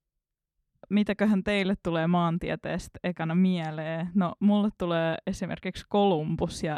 mitäköhän 0.91 1.45
teille 1.45 1.75
tulee 1.83 2.07
maantieteestä 2.07 2.99
ekana 3.05 3.35
mieleen? 3.35 4.11
No, 4.15 4.35
mulle 4.41 4.69
tulee 4.79 5.17
esimerkiksi 5.27 5.85
Kolumbus 5.89 6.63
ja 6.63 6.77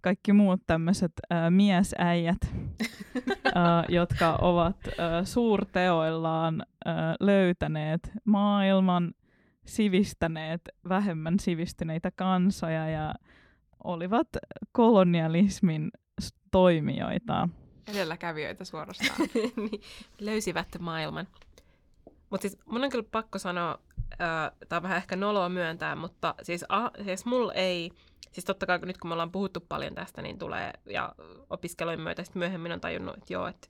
kaikki 0.00 0.32
muut 0.32 0.60
tämmöiset 0.66 1.12
äh, 1.32 1.50
miesäijät, 1.50 2.54
äh, 3.46 3.84
jotka 3.98 4.38
ovat 4.40 4.76
äh, 4.86 5.24
suurteoillaan 5.24 6.62
äh, 6.86 6.94
löytäneet 7.20 8.12
maailman, 8.24 9.12
sivistäneet 9.66 10.60
vähemmän 10.88 11.38
sivistyneitä 11.40 12.10
kansoja 12.10 12.88
ja 12.88 13.14
olivat 13.84 14.28
kolonialismin 14.72 15.90
toimijoita. 16.50 17.48
Edelläkävijöitä 17.88 18.64
suorastaan. 18.64 19.18
niin, 19.34 19.80
löysivät 20.20 20.68
maailman. 20.78 21.28
Mutta 22.30 22.42
siis 22.42 22.58
mun 22.66 22.84
on 22.84 22.90
kyllä 22.90 23.08
pakko 23.10 23.38
sanoa, 23.38 23.78
äh, 24.12 24.52
tämä 24.68 24.76
on 24.76 24.82
vähän 24.82 24.96
ehkä 24.96 25.16
noloa 25.16 25.48
myöntää, 25.48 25.96
mutta 25.96 26.34
siis, 26.42 26.64
a, 26.68 26.90
siis 27.04 27.24
mulla 27.24 27.52
ei, 27.52 27.90
siis 28.32 28.44
totta 28.44 28.66
kai 28.66 28.78
nyt 28.78 28.98
kun 28.98 29.08
me 29.08 29.12
ollaan 29.12 29.32
puhuttu 29.32 29.60
paljon 29.68 29.94
tästä, 29.94 30.22
niin 30.22 30.38
tulee, 30.38 30.72
ja 30.86 31.14
opiskelujen 31.50 32.00
myötä 32.00 32.24
sitten 32.24 32.40
myöhemmin 32.40 32.72
on 32.72 32.80
tajunnut, 32.80 33.16
että 33.16 33.32
joo, 33.32 33.46
että 33.46 33.68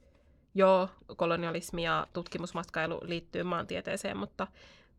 joo, 0.55 0.89
kolonialismi 1.17 1.85
ja 1.85 2.07
tutkimusmatkailu 2.13 3.01
liittyy 3.03 3.43
maantieteeseen, 3.43 4.17
mutta 4.17 4.47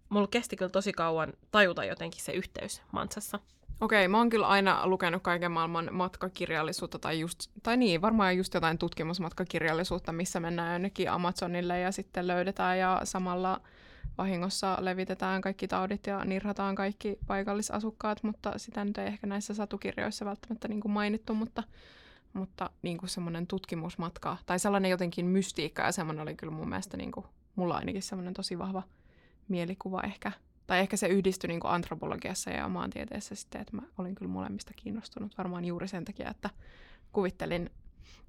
mulla 0.10 0.28
kesti 0.28 0.56
kyllä 0.56 0.72
tosi 0.72 0.92
kauan 0.92 1.34
tajuta 1.52 1.86
jotenkin 1.86 2.24
se 2.24 2.32
yhteys 2.32 2.82
Mansassa. 2.92 3.40
Okei, 3.82 4.08
mä 4.08 4.18
oon 4.18 4.30
kyllä 4.30 4.48
aina 4.48 4.88
lukenut 4.88 5.24
kaiken 5.24 5.52
maailman 5.52 5.90
matkakirjallisuutta, 5.92 7.00
tai, 7.00 7.20
just, 7.20 7.52
tai 7.64 7.78
niin, 7.78 8.02
varmaan 8.02 8.38
just 8.38 8.54
jotain 8.54 8.78
tutkimusmatkakirjallisuutta, 8.78 10.12
missä 10.12 10.40
mennään 10.40 10.74
jonnekin 10.74 11.12
Amazonille 11.12 11.80
ja 11.80 11.92
sitten 11.92 12.28
löydetään 12.28 12.80
ja 12.80 13.02
samalla 13.04 13.62
vahingossa 14.18 14.78
levitetään 14.80 15.42
kaikki 15.42 15.68
taudit 15.68 16.08
ja 16.08 16.26
nirhataan 16.26 16.76
kaikki 16.76 17.18
paikallisasukkaat, 17.28 18.24
mutta 18.24 18.54
sitä 18.58 18.86
nyt 18.86 18.98
ei 18.98 19.08
ehkä 19.08 19.28
näissä 19.28 19.54
satukirjoissa 19.54 20.26
välttämättä 20.26 20.68
niin 20.68 20.82
kuin 20.82 20.92
mainittu, 20.92 21.34
mutta, 21.34 21.64
mutta 22.34 22.70
niin 22.82 22.98
kuin 22.98 23.10
semmoinen 23.10 23.48
tutkimusmatka 23.48 24.38
tai 24.46 24.60
sellainen 24.60 24.92
jotenkin 24.92 25.26
mystiikka 25.26 25.82
ja 25.82 25.92
semmoinen 25.92 26.22
oli 26.22 26.36
kyllä 26.36 26.54
mun 26.54 26.70
mielestä 26.70 26.98
niin 26.98 27.12
kuin, 27.12 27.26
mulla 27.56 27.76
ainakin 27.76 28.04
semmoinen 28.04 28.34
tosi 28.34 28.58
vahva 28.60 28.84
mielikuva 29.48 30.02
ehkä 30.02 30.32
tai 30.68 30.80
ehkä 30.80 30.98
se 30.98 31.08
yhdistyi 31.08 31.48
niin 31.48 31.60
antropologiassa 31.64 32.50
ja 32.50 32.68
maantieteessä 32.68 33.36
sitten, 33.36 33.62
että 33.62 33.76
mä 33.76 33.82
olin 33.98 34.16
kyllä 34.16 34.32
molemmista 34.32 34.72
kiinnostunut 34.76 35.38
varmaan 35.38 35.66
juuri 35.66 35.88
sen 35.88 36.06
takia, 36.06 36.30
että 36.30 36.50
kuvittelin, 37.12 37.70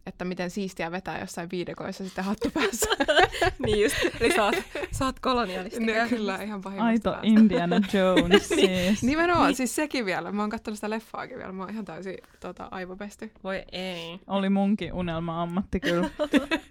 että 0.07 0.25
miten 0.25 0.51
siistiä 0.51 0.91
vetää 0.91 1.21
jossain 1.21 1.51
viidekoissa 1.51 2.05
sitten 2.05 2.25
hattu 2.25 2.51
päässä. 2.51 2.87
niin 3.67 3.83
just, 3.83 3.97
eli 4.21 4.35
sä 4.35 4.45
oot, 4.45 4.55
sä 4.93 5.05
oot 5.05 5.21
kolonialisti. 5.21 5.81
No, 5.81 5.93
kyllä, 6.09 6.43
ihan 6.43 6.61
pahimmasta 6.61 6.87
Aito 6.87 7.11
päästä. 7.11 7.27
Indiana 7.27 7.81
Jones 7.93 8.51
Niin. 8.57 8.69
siis. 8.69 9.03
Nimenomaan, 9.03 9.47
niin. 9.47 9.57
siis 9.57 9.75
sekin 9.75 10.07
vielä. 10.07 10.33
Mä 10.33 10.43
oon 10.43 10.51
katsonut 10.51 10.79
sitä 10.79 10.91
leffaakin 10.91 11.39
vielä. 11.39 11.53
Mä 11.53 11.63
oon 11.63 11.73
ihan 11.73 11.85
täysin 11.85 12.17
tota, 12.41 12.69
aivopesty. 12.71 13.33
Voi 13.45 13.63
ei. 13.73 14.21
Oli 14.27 14.51
munkin 14.51 14.93
unelma-ammatti 14.93 15.81
kyllä. 15.81 16.07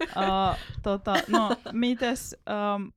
uh, 0.02 0.58
tota, 0.84 1.16
no, 1.28 1.56
mites 1.72 2.36
um, 2.76 2.92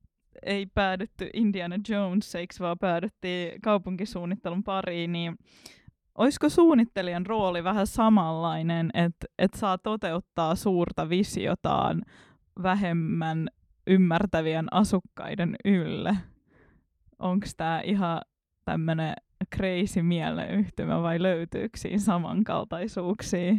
ei 0.47 0.67
päädytty 0.67 1.31
Indiana 1.35 1.77
Joneseiksi, 1.89 2.61
vaan 2.61 2.79
päädyttiin 2.79 3.61
kaupunkisuunnittelun 3.61 4.65
pariin, 4.65 5.13
niin 5.13 5.37
olisiko 6.15 6.49
suunnittelijan 6.49 7.27
rooli 7.27 7.65
vähän 7.65 7.87
samanlainen, 7.87 8.91
että 8.95 9.27
et 9.39 9.55
saa 9.55 9.79
toteuttaa 9.79 10.55
suurta 10.55 11.09
visiotaan 11.09 12.03
vähemmän 12.63 13.49
ymmärtävien 13.87 14.75
asukkaiden 14.75 15.57
ylle? 15.65 16.17
Onko 17.19 17.47
tämä 17.57 17.81
ihan 17.85 18.21
tämmöinen 18.65 19.15
crazy 19.57 20.03
mieleyhtymä 20.03 21.03
vai 21.03 21.23
löytyykö 21.23 21.79
siinä 21.79 21.99
samankaltaisuuksia? 21.99 23.55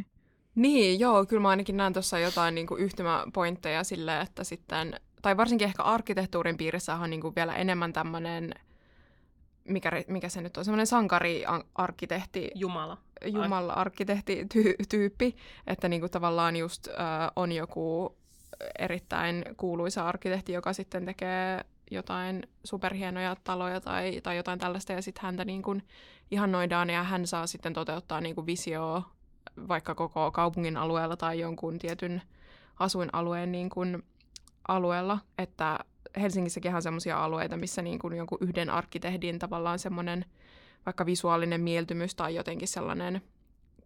Niin, 0.55 0.99
joo, 0.99 1.25
kyllä 1.25 1.41
mä 1.41 1.49
ainakin 1.49 1.77
näen 1.77 1.93
tuossa 1.93 2.19
jotain 2.19 2.55
niin 2.55 2.67
kuin 2.67 2.81
yhtymäpointteja 2.81 3.83
sille, 3.83 4.21
että 4.21 4.43
sitten, 4.43 4.93
tai 5.21 5.37
varsinkin 5.37 5.67
ehkä 5.67 5.83
arkkitehtuurin 5.83 6.57
piirissä 6.57 6.95
on 6.95 7.09
niin 7.09 7.21
kuin 7.21 7.35
vielä 7.35 7.55
enemmän 7.55 7.93
tämmöinen, 7.93 8.53
mikä, 9.63 9.91
mikä 10.07 10.29
se 10.29 10.41
nyt 10.41 10.57
on, 10.57 10.65
semmoinen 10.65 10.87
sankari-arkkitehti, 10.87 12.51
Jumala. 12.55 12.97
Jumala-arkkitehti-tyyppi, 13.25 15.35
että 15.67 15.89
niin 15.89 15.99
kuin 15.99 16.11
tavallaan 16.11 16.55
just 16.55 16.87
äh, 16.87 16.93
on 17.35 17.51
joku 17.51 18.17
erittäin 18.79 19.45
kuuluisa 19.57 20.07
arkkitehti, 20.07 20.53
joka 20.53 20.73
sitten 20.73 21.05
tekee 21.05 21.65
jotain 21.91 22.43
superhienoja 22.63 23.35
taloja 23.43 23.81
tai, 23.81 24.21
tai 24.23 24.37
jotain 24.37 24.59
tällaista, 24.59 24.93
ja 24.93 25.01
sitten 25.01 25.23
häntä 25.23 25.45
niin 25.45 25.61
kuin 25.61 25.83
ihannoidaan, 26.31 26.89
ja 26.89 27.03
hän 27.03 27.27
saa 27.27 27.47
sitten 27.47 27.73
toteuttaa 27.73 28.21
niin 28.21 28.35
kuin 28.35 28.45
visioa 28.45 29.17
vaikka 29.67 29.95
koko 29.95 30.31
kaupungin 30.31 30.77
alueella 30.77 31.17
tai 31.17 31.39
jonkun 31.39 31.79
tietyn 31.79 32.21
asuinalueen 32.79 33.51
niin 33.51 33.69
kuin 33.69 34.03
alueella, 34.67 35.19
että 35.37 35.79
Helsingissäkin 36.19 36.75
on 36.75 36.81
sellaisia 36.81 37.23
alueita, 37.23 37.57
missä 37.57 37.81
niin 37.81 37.99
kuin 37.99 38.17
jonkun 38.17 38.37
yhden 38.41 38.69
arkkitehdin 38.69 39.39
tavallaan 39.39 39.79
semmoinen 39.79 40.25
vaikka 40.85 41.05
visuaalinen 41.05 41.61
mieltymys 41.61 42.15
tai 42.15 42.35
jotenkin 42.35 42.67
sellainen 42.67 43.21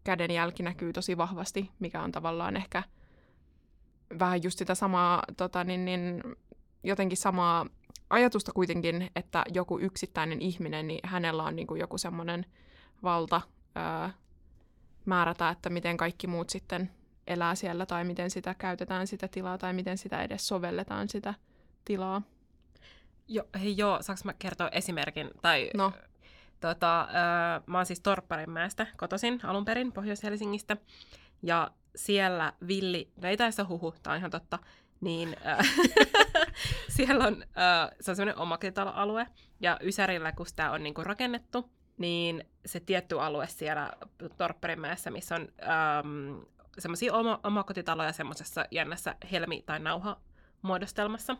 kädenjälki 0.04 0.63
näkyy 0.63 0.94
tosi 0.94 1.17
vahvasti, 1.17 1.72
mikä 1.80 2.02
on 2.02 2.12
tavallaan 2.12 2.56
ehkä 2.56 2.84
vähän 4.20 4.44
just 4.44 4.60
sitä 4.60 4.76
samaa, 4.76 5.24
tota, 5.38 5.63
niin, 5.63 5.86
niin, 5.86 6.24
jotenkin 6.84 7.17
samaa 7.17 7.65
ajatusta 8.10 8.52
kuitenkin, 8.52 9.10
että 9.15 9.44
joku 9.54 9.80
yksittäinen 9.80 10.41
ihminen, 10.41 10.88
niin 10.88 11.00
hänellä 11.04 11.44
on 11.44 11.56
niin 11.56 11.67
kuin 11.67 11.80
joku 11.80 11.98
semmoinen 11.98 12.46
valta 13.04 13.41
ää, 13.76 14.13
määrätä, 15.06 15.50
että 15.50 15.70
miten 15.70 15.98
kaikki 15.98 16.28
muut 16.28 16.50
sitten 16.50 16.91
elää 17.32 17.56
siellä 17.56 17.86
tai 17.86 18.04
miten 18.04 18.32
sitä 18.32 18.54
käytetään 18.54 19.08
sitä 19.08 19.28
tilaa 19.28 19.58
tai 19.58 19.74
miten 19.74 19.98
sitä 19.98 20.24
edes 20.24 20.48
sovelletaan 20.48 21.10
sitä 21.10 21.34
tilaa. 21.86 22.22
Jo, 23.28 23.44
hei 23.62 23.78
joo, 23.78 24.02
saanko 24.02 24.22
mä 24.26 24.34
kertoa 24.34 24.70
esimerkin? 24.70 25.30
Tai, 25.41 25.70
No. 25.76 25.94
Tota, 26.60 27.02
öö, 27.02 27.62
mä 27.65 27.78
oon 27.78 27.86
siis 27.86 28.00
Torpparinmäestä 28.00 28.88
kotoisin 28.98 29.39
alun 29.44 29.65
perin 29.65 29.91
Pohjois-Helsingistä. 29.91 30.78
Ja 31.44 31.72
siellä 31.96 32.54
Villi, 32.67 33.12
no 33.22 33.30
ei 33.30 33.38
taisa 33.38 33.65
huhu, 33.65 33.94
tää 34.04 34.13
on 34.13 34.20
ihan 34.20 34.32
totta, 34.32 34.60
niin 35.02 35.36
äh, 35.46 35.58
siellä 36.96 37.28
on, 37.28 37.44
äh, 37.44 37.89
se 38.02 38.12
on 38.12 38.15
semmoinen 38.15 38.41
omakotitaloalue, 38.41 39.28
ja 39.60 39.80
Ysärillä, 39.84 40.32
kun 40.32 40.48
sitä 40.48 40.72
on 40.72 40.84
niinku 40.84 41.04
rakennettu, 41.04 41.72
niin 41.98 42.44
se 42.65 42.80
tietty 42.80 43.20
alue 43.20 43.48
siellä 43.48 43.91
Torpparimäessä, 44.38 45.12
missä 45.12 45.36
on 45.36 45.48
ähm, 45.62 46.39
semmoisia 46.79 47.13
oma, 47.13 47.39
omakotitaloja 47.43 48.13
semmoisessa 48.13 48.65
jännässä 48.71 49.15
helmi- 49.31 49.63
tai 49.65 49.79
nauha-muodostelmassa. 49.79 51.38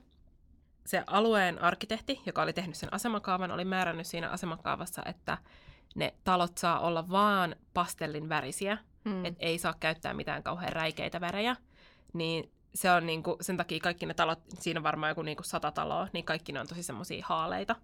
Se 0.86 1.04
alueen 1.08 1.62
arkkitehti, 1.62 2.22
joka 2.26 2.42
oli 2.42 2.54
tehnyt 2.54 2.76
sen 2.76 2.94
asemakaavan, 2.94 3.52
oli 3.52 3.66
määrännyt 3.66 4.08
siinä 4.08 4.30
asemakaavassa, 4.30 5.02
että 5.06 5.38
ne 5.96 6.14
talot 6.24 6.58
saa 6.58 6.80
olla 6.80 7.10
vaan 7.10 7.56
pastellin 7.74 8.30
värisiä, 8.30 8.78
Mm. 9.06 9.26
että 9.26 9.46
ei 9.46 9.58
saa 9.58 9.74
käyttää 9.80 10.14
mitään 10.14 10.44
kauhean 10.44 10.74
räikeitä 10.74 11.22
värejä, 11.22 11.56
niin 12.14 12.52
se 12.76 12.92
on 12.92 13.06
niinku, 13.06 13.38
sen 13.42 13.58
takia 13.58 13.80
kaikki 13.80 14.06
ne 14.06 14.14
talot, 14.14 14.40
siinä 14.60 14.80
on 14.80 14.84
varmaan 14.84 15.10
joku 15.12 15.22
niinku 15.22 15.44
sata 15.44 15.72
taloa, 15.72 16.08
niin 16.14 16.26
kaikki 16.26 16.52
ne 16.52 16.60
on 16.60 16.68
tosi 16.68 16.84
semmoisia 16.84 17.26
haaleita, 17.28 17.76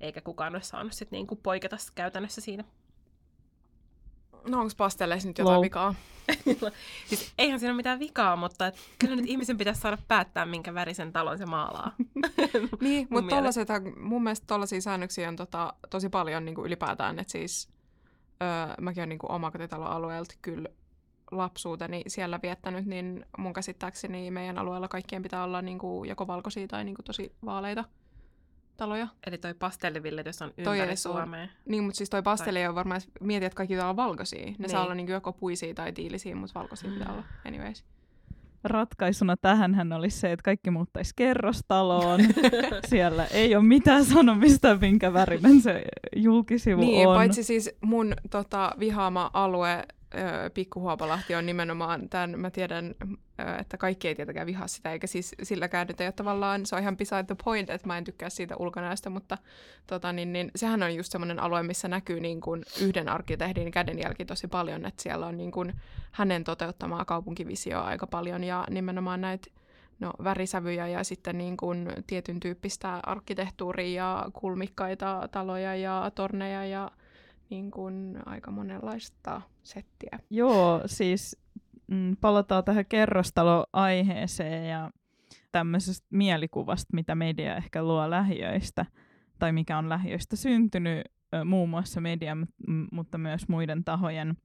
eikä 0.00 0.20
kukaan 0.20 0.54
ole 0.54 0.62
saanut 0.62 0.92
sit 0.92 1.10
niinku 1.10 1.36
poiketa 1.36 1.76
käytännössä 1.94 2.40
siinä. 2.40 2.64
No 4.48 4.60
onko 4.60 4.72
pastelleissa 4.76 5.28
nyt 5.28 5.38
jotain 5.38 5.56
Lol. 5.56 5.62
vikaa? 5.62 5.94
siis 7.08 7.32
eihän 7.38 7.60
siinä 7.60 7.70
ole 7.72 7.76
mitään 7.76 7.98
vikaa, 7.98 8.36
mutta 8.36 8.66
et, 8.66 8.76
kyllä 8.98 9.16
nyt 9.16 9.26
ihmisen 9.26 9.58
pitäisi 9.58 9.80
saada 9.80 9.98
päättää, 10.08 10.46
minkä 10.46 10.74
värisen 10.74 11.12
talon 11.12 11.38
se 11.38 11.46
maalaa. 11.46 11.92
Niin, 12.80 13.08
mutta 13.10 13.36
mun 14.00 14.22
mielestä 14.22 14.46
tollaisia 14.46 14.80
säännöksiä 14.80 15.28
on 15.28 15.36
tota, 15.36 15.74
tosi 15.90 16.08
paljon 16.08 16.44
niin 16.44 16.54
kuin 16.54 16.66
ylipäätään, 16.66 17.18
että 17.18 17.32
siis 17.32 17.68
öö, 18.42 18.74
mäkin 18.80 19.00
olen 19.00 19.08
niin 19.08 19.18
omakotitaloalueelta 19.28 20.34
kyllä 20.42 20.68
lapsuuteni 21.30 22.02
siellä 22.06 22.40
viettänyt, 22.42 22.86
niin 22.86 23.26
mun 23.38 23.52
käsittääkseni 23.52 24.30
meidän 24.30 24.58
alueella 24.58 24.88
kaikkien 24.88 25.22
pitää 25.22 25.44
olla 25.44 25.62
niin 25.62 25.78
kuin 25.78 26.08
joko 26.08 26.26
valkoisia 26.26 26.68
tai 26.68 26.84
niin 26.84 26.94
kuin 26.94 27.04
tosi 27.04 27.32
vaaleita 27.44 27.84
taloja. 28.80 29.08
Eli 29.26 29.38
toi 29.38 29.54
pastellivilletys 29.54 30.42
on 30.42 30.50
Toi 30.64 30.78
ympäri 30.78 30.96
sulla- 30.96 31.16
Suomea. 31.16 31.48
Niin, 31.68 31.84
mutta 31.84 31.98
siis 31.98 32.10
toi 32.10 32.22
pasteli 32.22 32.58
ei 32.58 32.66
ole 32.66 32.74
varmaan, 32.74 33.00
mietit, 33.20 33.46
että 33.46 33.56
kaikki 33.56 33.74
pitää 33.74 33.86
olla 33.86 33.96
valkoisia. 33.96 34.46
Ne 34.46 34.54
Niin. 34.58 34.70
saa 34.70 34.82
olla 34.84 34.94
niin 34.94 35.06
kuin 35.06 35.14
joko 35.14 35.32
puisia 35.32 35.74
tai 35.74 35.92
tiilisiä, 35.92 36.36
mutta 36.36 36.58
valkoisia 36.60 36.90
pitää 36.90 37.12
olla. 37.12 37.24
Anyways. 37.46 37.84
Ratkaisuna 38.64 39.36
tähän 39.36 39.92
olisi 39.92 40.18
se, 40.20 40.32
että 40.32 40.42
kaikki 40.42 40.70
muuttaisi 40.70 41.12
kerrostaloon. 41.16 42.20
Siellä 42.88 43.24
ei 43.26 43.56
ole 43.56 43.64
mitään 43.64 44.04
sanomista, 44.04 44.76
minkä 44.80 45.12
värinen 45.12 45.60
se 45.62 45.82
julkisivu 46.16 46.80
Niin, 46.80 47.08
on. 47.08 47.14
paitsi 47.16 47.42
siis 47.44 47.70
mun 47.80 48.14
tota, 48.30 48.72
vihaama 48.78 49.30
alue, 49.32 49.86
Pikkuhuopalahti, 50.54 51.34
on 51.34 51.46
nimenomaan 51.46 52.08
tämän, 52.08 52.40
mä 52.40 52.50
tiedän, 52.50 52.94
että 53.60 53.76
kaikki 53.76 54.08
ei 54.08 54.14
tietenkään 54.14 54.46
vihaa 54.46 54.66
sitä, 54.66 54.92
eikä 54.92 55.06
siis 55.06 55.34
silläkään 55.42 55.86
nyt 55.86 56.00
ei 56.00 56.06
ole 56.06 56.12
tavallaan, 56.12 56.66
se 56.66 56.76
on 56.76 56.82
ihan 56.82 56.96
beside 56.96 57.22
the 57.22 57.36
point, 57.44 57.70
että 57.70 57.86
mä 57.86 57.98
en 57.98 58.04
tykkää 58.04 58.30
siitä 58.30 58.56
ulkonäöstä, 58.56 59.10
mutta 59.10 59.38
tota, 59.86 60.12
niin, 60.12 60.32
niin, 60.32 60.50
sehän 60.56 60.82
on 60.82 60.94
just 60.94 61.12
semmoinen 61.12 61.40
alue, 61.40 61.62
missä 61.62 61.88
näkyy 61.88 62.20
niin 62.20 62.40
kuin 62.40 62.62
yhden 62.80 63.08
arkkitehdin 63.08 63.70
kädenjälki 63.70 64.24
tosi 64.24 64.48
paljon, 64.48 64.86
että 64.86 65.02
siellä 65.02 65.26
on 65.26 65.36
niin 65.36 65.52
kuin 65.52 65.72
hänen 66.12 66.44
toteuttamaa 66.44 67.04
kaupunkivisioa 67.04 67.84
aika 67.84 68.06
paljon 68.06 68.44
ja 68.44 68.66
nimenomaan 68.70 69.20
näitä 69.20 69.50
no, 70.00 70.12
värisävyjä 70.24 70.88
ja 70.88 71.04
sitten 71.04 71.38
niin 71.38 71.56
kuin 71.56 71.88
tietyn 72.06 72.40
tyyppistä 72.40 73.00
arkkitehtuuria 73.02 73.94
ja 73.94 74.26
kulmikkaita 74.32 75.28
taloja 75.32 75.76
ja 75.76 76.10
torneja 76.14 76.64
ja 76.64 76.90
niin 77.50 77.70
kuin 77.70 78.18
aika 78.26 78.50
monenlaista 78.50 79.42
settiä. 79.62 80.18
Joo, 80.30 80.82
siis 80.86 81.36
mm, 81.86 82.16
palataan 82.20 82.64
tähän 82.64 82.86
kerrostaloaiheeseen 82.86 84.68
ja 84.68 84.90
tämmöisestä 85.52 86.06
mielikuvasta, 86.10 86.88
mitä 86.92 87.14
media 87.14 87.56
ehkä 87.56 87.82
luo 87.82 88.10
lähiöistä, 88.10 88.86
tai 89.38 89.52
mikä 89.52 89.78
on 89.78 89.88
lähiöistä 89.88 90.36
syntynyt 90.36 91.02
muun 91.44 91.68
muassa 91.68 92.00
median, 92.00 92.46
mutta 92.92 93.18
myös 93.18 93.48
muiden 93.48 93.84
tahojen 93.84 94.36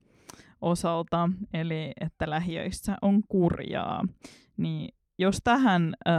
osalta, 0.62 1.30
eli 1.54 1.91
että 2.02 2.30
lähiöissä 2.30 2.98
on 3.02 3.22
kurjaa. 3.28 4.04
Niin 4.58 4.96
jos 5.17 5.38
tähän, 5.43 5.93
ö, 6.08 6.12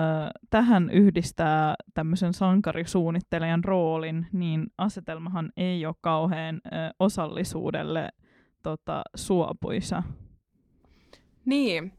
tähän 0.50 0.90
yhdistää 0.90 1.74
tämmöisen 1.94 2.35
sankarisuunnittelijan 2.35 3.64
roolin, 3.64 4.26
niin 4.32 4.66
asetelmahan 4.78 5.52
ei 5.56 5.87
ole 5.87 5.94
kauhean 6.00 6.61
ö, 6.66 6.68
osallisuudelle 7.00 8.09
tota, 8.62 9.02
suopuisa. 9.14 10.02
Niin. 11.44 11.92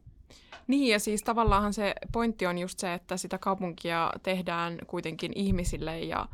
Niin, 0.66 0.92
ja 0.92 0.98
siis 0.98 1.22
tavallaan 1.22 1.72
se 1.72 1.94
pointti 2.12 2.46
on 2.46 2.58
just 2.58 2.78
se, 2.78 2.94
että 2.94 3.16
sitä 3.16 3.38
kaupunkia 3.38 4.12
tehdään 4.22 4.78
kuitenkin 4.86 5.32
ihmisille 5.34 6.00
ja 6.00 6.28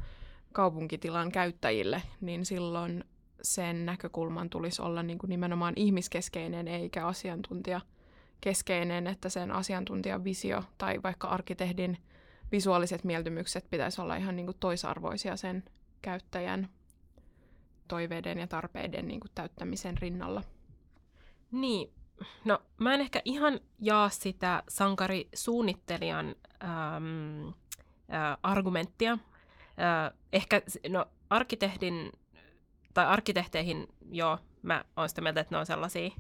kaupunkitilan 0.53 1.33
käyttäjille, 1.33 2.03
niin 2.21 2.45
silloin 2.45 3.05
sen 3.43 3.87
näkökulman 3.87 4.51
tulisi 4.51 4.83
olla 4.83 5.03
niin 5.03 5.19
kuin 5.19 5.29
nimenomaan 5.31 5.75
ihmiskeskeinen 5.77 6.69
eikä 6.69 7.07
asiantuntijakeskeinen, 8.45 9.07
että 9.07 9.29
sen 9.29 9.51
asiantuntijan 9.51 10.25
visio 10.25 10.65
tai 10.79 11.03
vaikka 11.03 11.29
arkkitehdin 11.29 11.99
visuaaliset 12.53 13.05
mieltymykset 13.05 13.71
pitäisi 13.71 14.01
olla 14.01 14.17
ihan 14.17 14.37
niin 14.37 14.47
kuin 14.47 14.57
toisarvoisia 14.61 15.37
sen 15.37 15.65
käyttäjän 16.03 16.69
toiveiden 17.89 18.39
ja 18.39 18.47
tarpeiden 18.47 19.09
niin 19.09 19.21
kuin 19.21 19.31
täyttämisen 19.35 19.99
rinnalla. 19.99 20.43
Niin, 21.51 21.93
no 22.45 22.63
mä 22.79 22.95
en 22.95 23.01
ehkä 23.01 23.23
ihan 23.25 23.61
jaa 23.79 24.09
sitä 24.09 24.63
sankarisuunnittelijan 24.69 26.35
äm, 26.63 27.49
ä, 27.49 28.39
argumenttia. 28.43 29.13
Ä, 29.13 30.13
ehkä, 30.33 30.63
no 30.89 31.07
arkkitehdin, 31.31 32.13
tai 32.95 33.07
arkkitehteihin, 33.07 33.87
joo, 34.11 34.39
mä 34.63 34.85
oon 34.97 35.09
sitä 35.09 35.21
mieltä, 35.21 35.41
että 35.41 35.55
ne 35.55 35.59
on 35.59 35.67
sellaisia, 35.67 36.11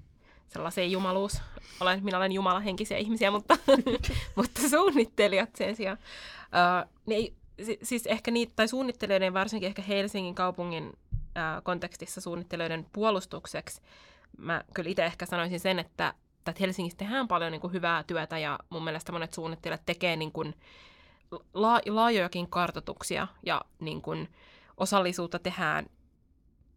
sellaisia 0.48 0.85
jumaluus. 0.85 1.42
Olen, 1.80 2.04
minä 2.04 2.16
olen 2.16 2.33
jumalahenkisiä 2.33 2.96
ihmisiä, 2.98 3.30
mutta, 3.30 3.57
mutta 4.37 4.61
suunnittelijat 4.70 5.57
sen 5.57 5.76
sijaan. 5.76 5.98
Ä, 6.54 6.87
ne 7.07 7.14
ei, 7.14 7.35
si- 7.62 7.78
siis 7.83 8.07
ehkä 8.07 8.30
niitä, 8.30 8.52
tai 8.57 8.68
suunnittelijoiden, 8.68 9.35
varsinkin 9.35 9.66
ehkä 9.66 9.83
Helsingin 9.83 10.35
kaupungin 10.35 10.92
ä, 11.37 11.62
kontekstissa 11.62 12.20
suunnittelijoiden 12.20 12.87
puolustukseksi, 12.92 13.83
mä 14.38 14.64
kyllä 14.74 14.90
itse 14.90 15.04
ehkä 15.04 15.26
sanoisin 15.26 15.61
sen, 15.61 15.78
että, 15.78 16.14
että 16.38 16.54
Helsingissä 16.61 16.98
tehdään 16.98 17.28
paljon 17.28 17.52
niin 17.52 17.61
kuin 17.61 17.72
hyvää 17.72 18.02
työtä 18.02 18.38
ja 18.38 18.59
mun 18.70 18.85
mielestä 18.85 19.12
monet 19.12 19.33
suunnittelijat 19.33 19.83
tekee 19.87 20.16
niin 20.16 20.33
kuin 20.33 20.54
la- 21.54 21.80
laajojakin 21.87 22.48
kartoituksia 22.50 23.26
ja 23.42 23.61
niin 23.80 24.02
kuin 24.02 24.28
osallisuutta 24.76 25.38
tehdään 25.38 25.87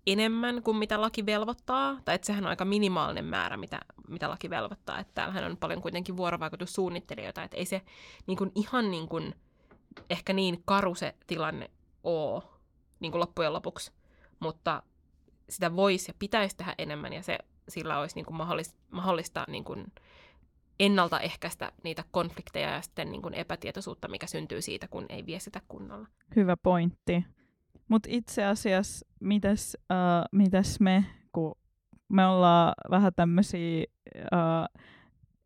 enemmän 0.08 0.64
kuin 0.64 0.78
mitä 0.78 1.02
laki 1.02 1.26
velvoittaa, 1.26 1.98
tai 2.06 2.16
että 2.16 2.28
sehän 2.28 2.44
on 2.44 2.50
aika 2.50 2.66
minimaalinen 2.66 3.26
määrä, 3.26 3.58
mitä, 3.58 3.80
mitä 4.08 4.30
laki 4.30 4.50
velvoittaa, 4.50 5.00
että 5.00 5.14
täällähän 5.14 5.44
on 5.44 5.58
paljon 5.58 5.82
kuitenkin 5.82 6.18
vuorovaikutussuunnittelijoita, 6.18 7.44
että 7.44 7.58
ei 7.58 7.66
se 7.66 7.82
niin 8.28 8.38
kuin 8.38 8.52
ihan 8.56 8.92
niin 8.92 9.08
kuin, 9.08 9.36
ehkä 10.10 10.34
niin 10.34 10.62
karu 10.66 10.96
se 10.96 11.16
tilanne 11.28 11.70
ole 12.04 12.44
niin 13.00 13.12
kuin 13.12 13.20
loppujen 13.20 13.54
lopuksi, 13.54 13.92
mutta 14.40 14.84
sitä 15.50 15.76
voisi 15.76 16.10
ja 16.12 16.16
pitäisi 16.20 16.58
tehdä 16.58 16.76
enemmän 16.78 17.14
ja 17.14 17.24
se 17.24 17.38
sillä 17.70 18.00
olisi 18.00 18.16
niin 18.16 18.26
kuin 18.26 18.38
mahdollista, 18.38 18.78
mahdollista 18.92 19.46
niin 19.48 19.64
kuin 19.64 19.86
ennaltaehkäistä 20.80 21.72
niitä 21.84 22.04
konflikteja 22.12 22.70
ja 22.70 22.82
sitten 22.82 23.12
niin 23.12 23.22
kuin 23.22 23.34
epätietoisuutta, 23.34 24.08
mikä 24.08 24.28
syntyy 24.28 24.62
siitä, 24.62 24.88
kun 24.88 25.06
ei 25.10 25.26
viestitä 25.26 25.62
kunnolla. 25.68 26.08
Hyvä 26.36 26.58
pointti. 26.58 27.26
Mutta 27.88 28.10
itse 28.12 28.46
asiassa, 28.46 29.08
mitäs, 29.20 29.78
äh, 29.92 29.98
mitäs 30.32 30.80
me, 30.80 31.06
kun 31.32 31.56
me 32.10 32.26
ollaan 32.26 32.74
vähän 32.90 33.12
tämmöisiä 33.16 33.84
äh, 34.34 34.84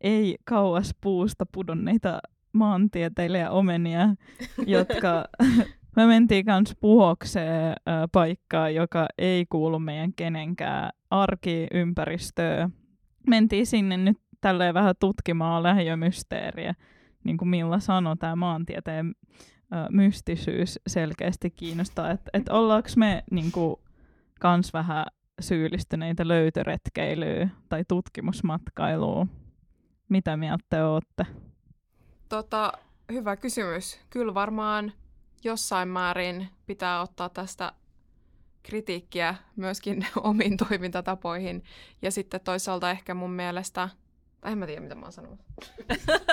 ei 0.00 0.36
kauas 0.44 0.94
puusta 1.00 1.46
pudonneita 1.52 2.18
maantieteilijä 2.52 3.50
omenia, 3.50 4.08
jotka 4.66 5.24
me 5.96 6.06
mentiin 6.06 6.44
kans 6.44 6.76
puhokseen 6.80 7.68
äh, 7.68 7.94
paikkaan, 8.12 8.74
joka 8.74 9.06
ei 9.18 9.46
kuulu 9.46 9.78
meidän 9.78 10.12
kenenkään 10.12 10.90
arkiympäristöön. 11.10 12.70
Mentiin 13.26 13.66
sinne 13.66 13.96
nyt 13.96 14.18
tälleen 14.40 14.74
vähän 14.74 14.94
tutkimaan 15.00 15.62
lähiömysteeriä, 15.62 16.74
niin 17.24 17.36
kuin 17.36 17.48
Milla 17.48 17.80
sanoi, 17.80 18.16
tämä 18.16 18.36
maantieteen 18.36 19.14
mystisyys 19.90 20.78
selkeästi 20.86 21.50
kiinnostaa, 21.50 22.10
että 22.10 22.30
et 22.32 22.48
ollaanko 22.48 22.88
me 22.96 23.24
niinku, 23.30 23.80
kans 24.40 24.72
vähän 24.72 25.06
syyllistyneitä 25.40 26.28
löytöretkeilyyn 26.28 27.52
tai 27.68 27.84
tutkimusmatkailuun? 27.88 29.30
Mitä 30.08 30.36
mieltä 30.36 30.64
te 30.68 30.84
ootte? 30.84 31.26
Tota, 32.28 32.72
hyvä 33.12 33.36
kysymys. 33.36 34.00
Kyllä 34.10 34.34
varmaan 34.34 34.92
jossain 35.44 35.88
määrin 35.88 36.48
pitää 36.66 37.00
ottaa 37.00 37.28
tästä 37.28 37.72
kritiikkiä 38.62 39.34
myöskin 39.56 40.06
omiin 40.22 40.56
toimintatapoihin. 40.56 41.64
Ja 42.02 42.10
sitten 42.10 42.40
toisaalta 42.40 42.90
ehkä 42.90 43.14
mun 43.14 43.32
mielestä, 43.32 43.88
en 44.50 44.58
mä 44.58 44.66
tiedä 44.66 44.80
mitä 44.80 44.94
mä 44.94 45.02
oon 45.02 45.12
sanonut. 45.12 45.40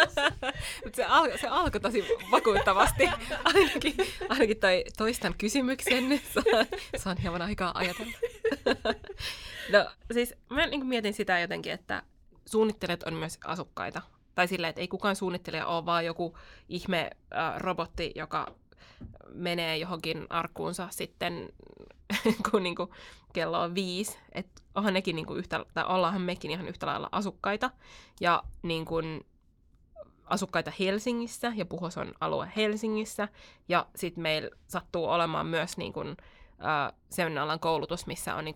Mut 0.86 0.96
se, 0.96 1.06
al- 1.06 1.38
se 1.42 1.48
alkoi 1.48 1.82
tosi 1.82 2.04
vakuuttavasti. 2.32 3.10
Ainakin, 3.54 3.96
ainakin 4.30 4.58
toi, 4.58 4.84
toistan 4.98 5.36
kysymyksen. 5.38 6.22
Saan, 6.34 6.68
saan 6.98 7.18
hieman 7.18 7.42
aikaa 7.42 7.72
ajatella. 7.74 8.12
no 9.74 9.92
siis 10.14 10.36
mä 10.50 10.66
niin 10.66 10.86
mietin 10.86 11.14
sitä 11.14 11.40
jotenkin, 11.40 11.72
että 11.72 12.04
suunnittelijat 12.46 13.04
on 13.04 13.14
myös 13.14 13.38
asukkaita. 13.46 14.02
Tai 14.36 14.48
silleen, 14.48 14.70
että 14.70 14.82
ei 14.82 14.88
kukaan 14.88 15.16
suunnittelija 15.16 15.66
ole 15.66 15.86
vaan 15.86 16.06
joku 16.06 16.38
ihme 16.70 17.10
äh, 17.36 17.58
robotti, 17.58 18.12
joka 18.16 18.56
menee 19.34 19.78
johonkin 19.78 20.28
arkkuunsa 20.30 20.88
sitten, 20.92 21.50
kun 22.52 22.64
niin 22.64 22.76
kuin 22.76 22.90
kello 23.34 23.62
on 23.62 23.76
viisi. 23.76 24.18
Että 24.32 24.62
onhan 24.76 24.94
nekin 24.94 25.16
niin 25.16 25.26
kuin 25.26 25.40
yhtä, 25.40 25.66
tai 25.74 25.86
ollaanhan 25.88 26.22
mekin 26.22 26.52
ihan 26.52 26.68
yhtä 26.68 26.86
lailla 26.86 27.10
asukkaita. 27.12 27.72
Ja 28.22 28.44
niin 28.64 28.86
asukkaita 30.26 30.72
Helsingissä, 30.80 31.54
ja 31.56 31.66
Puhos 31.66 31.98
on 31.98 32.14
alue 32.20 32.52
Helsingissä. 32.56 33.28
Ja 33.68 33.88
sitten 33.96 34.22
meillä 34.22 34.50
sattuu 34.68 35.06
olemaan 35.06 35.48
myös 35.48 35.78
niin 35.78 35.94
äh, 36.66 36.94
sen 37.10 37.38
alan 37.38 37.60
koulutus, 37.60 38.08
missä 38.08 38.36
on 38.36 38.46
niin 38.46 38.56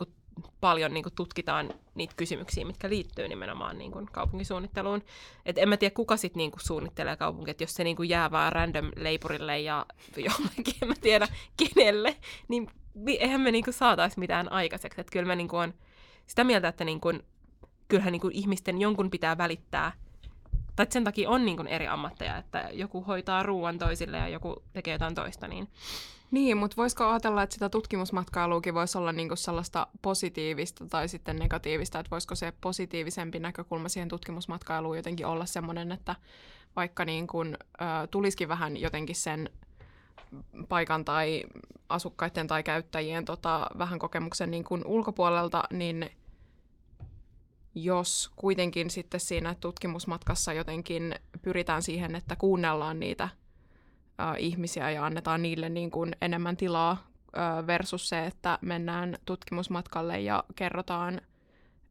paljon 0.62 0.93
niin 0.93 1.04
kuin, 1.04 1.13
tutkitaan 1.15 1.69
niitä 1.96 2.13
kysymyksiä, 2.17 2.65
mitkä 2.65 2.89
liittyy 2.89 3.28
nimenomaan 3.28 3.78
niin 3.78 3.91
kuin, 3.91 4.06
kaupunkisuunnitteluun. 4.06 5.04
Et 5.46 5.58
en 5.58 5.69
mä 5.69 5.78
tiedä, 5.78 5.93
kuka 5.93 6.17
sitten 6.17 6.38
niin 6.38 6.52
suunnittelee 6.58 7.15
kaupunkia, 7.15 7.52
että 7.52 7.63
jos 7.63 7.76
se 7.76 7.84
niin 7.84 7.96
kuin, 7.96 8.10
jää 8.10 8.32
vaan 8.32 8.54
random 8.54 8.91
leipurille 8.96 9.60
ja 9.60 9.86
jollekin, 10.17 10.76
en 10.82 10.88
mä 10.88 10.96
tiedä 11.02 11.28
kenelle, 11.58 12.15
niin 12.48 12.67
eihän 13.08 13.41
me 13.41 13.52
niin 13.52 13.63
kuin, 13.63 13.74
saataisi 13.74 14.19
mitään 14.19 14.52
aikaiseksi. 14.52 15.02
Et 15.02 15.12
kyllä 15.12 15.28
mä 15.28 15.36
niin 15.36 15.48
kuin, 15.48 15.60
on 15.60 15.74
sitä 16.28 16.43
mieltä, 16.43 16.67
että 16.67 16.86
niin 16.86 17.00
kuin, 17.00 17.24
kyllähän 17.88 18.12
niin 18.12 18.22
kuin 18.22 18.36
ihmisten 18.36 18.82
jonkun 18.82 19.10
pitää 19.10 19.38
välittää 19.38 19.91
tai 20.76 20.88
sen 20.90 21.04
takia 21.04 21.30
on 21.30 21.46
niin 21.46 21.68
eri 21.68 21.88
ammatteja, 21.88 22.38
että 22.38 22.70
joku 22.72 23.02
hoitaa 23.02 23.44
ruoan 23.44 23.80
toisille 23.80 24.18
ja 24.18 24.28
joku 24.28 24.64
tekee 24.74 24.94
jotain 24.94 25.16
toista. 25.16 25.48
Niin, 25.48 25.68
niin 26.32 26.58
mutta 26.58 26.78
voisiko 26.78 27.10
ajatella, 27.10 27.44
että 27.44 27.54
sitä 27.54 27.70
tutkimusmatkailuukin 27.70 28.74
voisi 28.74 28.98
olla 28.98 29.12
niin 29.12 29.38
sellaista 29.38 29.88
positiivista 30.02 30.86
tai 30.86 31.08
sitten 31.08 31.36
negatiivista, 31.36 32.00
että 32.00 32.12
voisiko 32.12 32.36
se 32.36 32.54
positiivisempi 32.62 33.40
näkökulma 33.40 33.90
siihen 33.90 34.10
tutkimusmatkailuun 34.10 34.98
jotenkin 34.98 35.26
olla 35.26 35.46
sellainen, 35.46 35.92
että 35.92 36.16
vaikka 36.76 37.06
niin 37.06 37.28
kuin, 37.28 37.58
ö, 37.82 38.08
tulisikin 38.08 38.48
vähän 38.48 38.78
jotenkin 38.78 39.16
sen 39.16 39.50
paikan 40.70 41.06
tai 41.06 41.44
asukkaiden 41.90 42.48
tai 42.48 42.64
käyttäjien 42.64 43.26
tota, 43.26 43.68
vähän 43.78 44.00
kokemuksen 44.00 44.52
niin 44.52 44.64
kuin 44.64 44.86
ulkopuolelta, 44.86 45.64
niin 45.72 46.10
jos 47.76 48.32
kuitenkin 48.36 48.90
sitten 48.90 49.20
siinä 49.20 49.56
tutkimusmatkassa 49.60 50.54
jotenkin 50.54 51.16
pyritään 51.42 51.82
siihen, 51.82 52.16
että 52.16 52.36
kuunnellaan 52.36 53.00
niitä 53.00 53.24
ä, 53.24 54.36
ihmisiä 54.38 54.92
ja 54.92 55.06
annetaan 55.06 55.42
niille 55.42 55.70
niin 55.70 55.92
kuin 55.92 56.16
enemmän 56.22 56.58
tilaa 56.58 57.08
ä, 57.38 57.68
versus 57.68 58.10
se, 58.10 58.26
että 58.26 58.60
mennään 58.62 59.18
tutkimusmatkalle 59.26 60.20
ja 60.20 60.44
kerrotaan, 60.56 61.22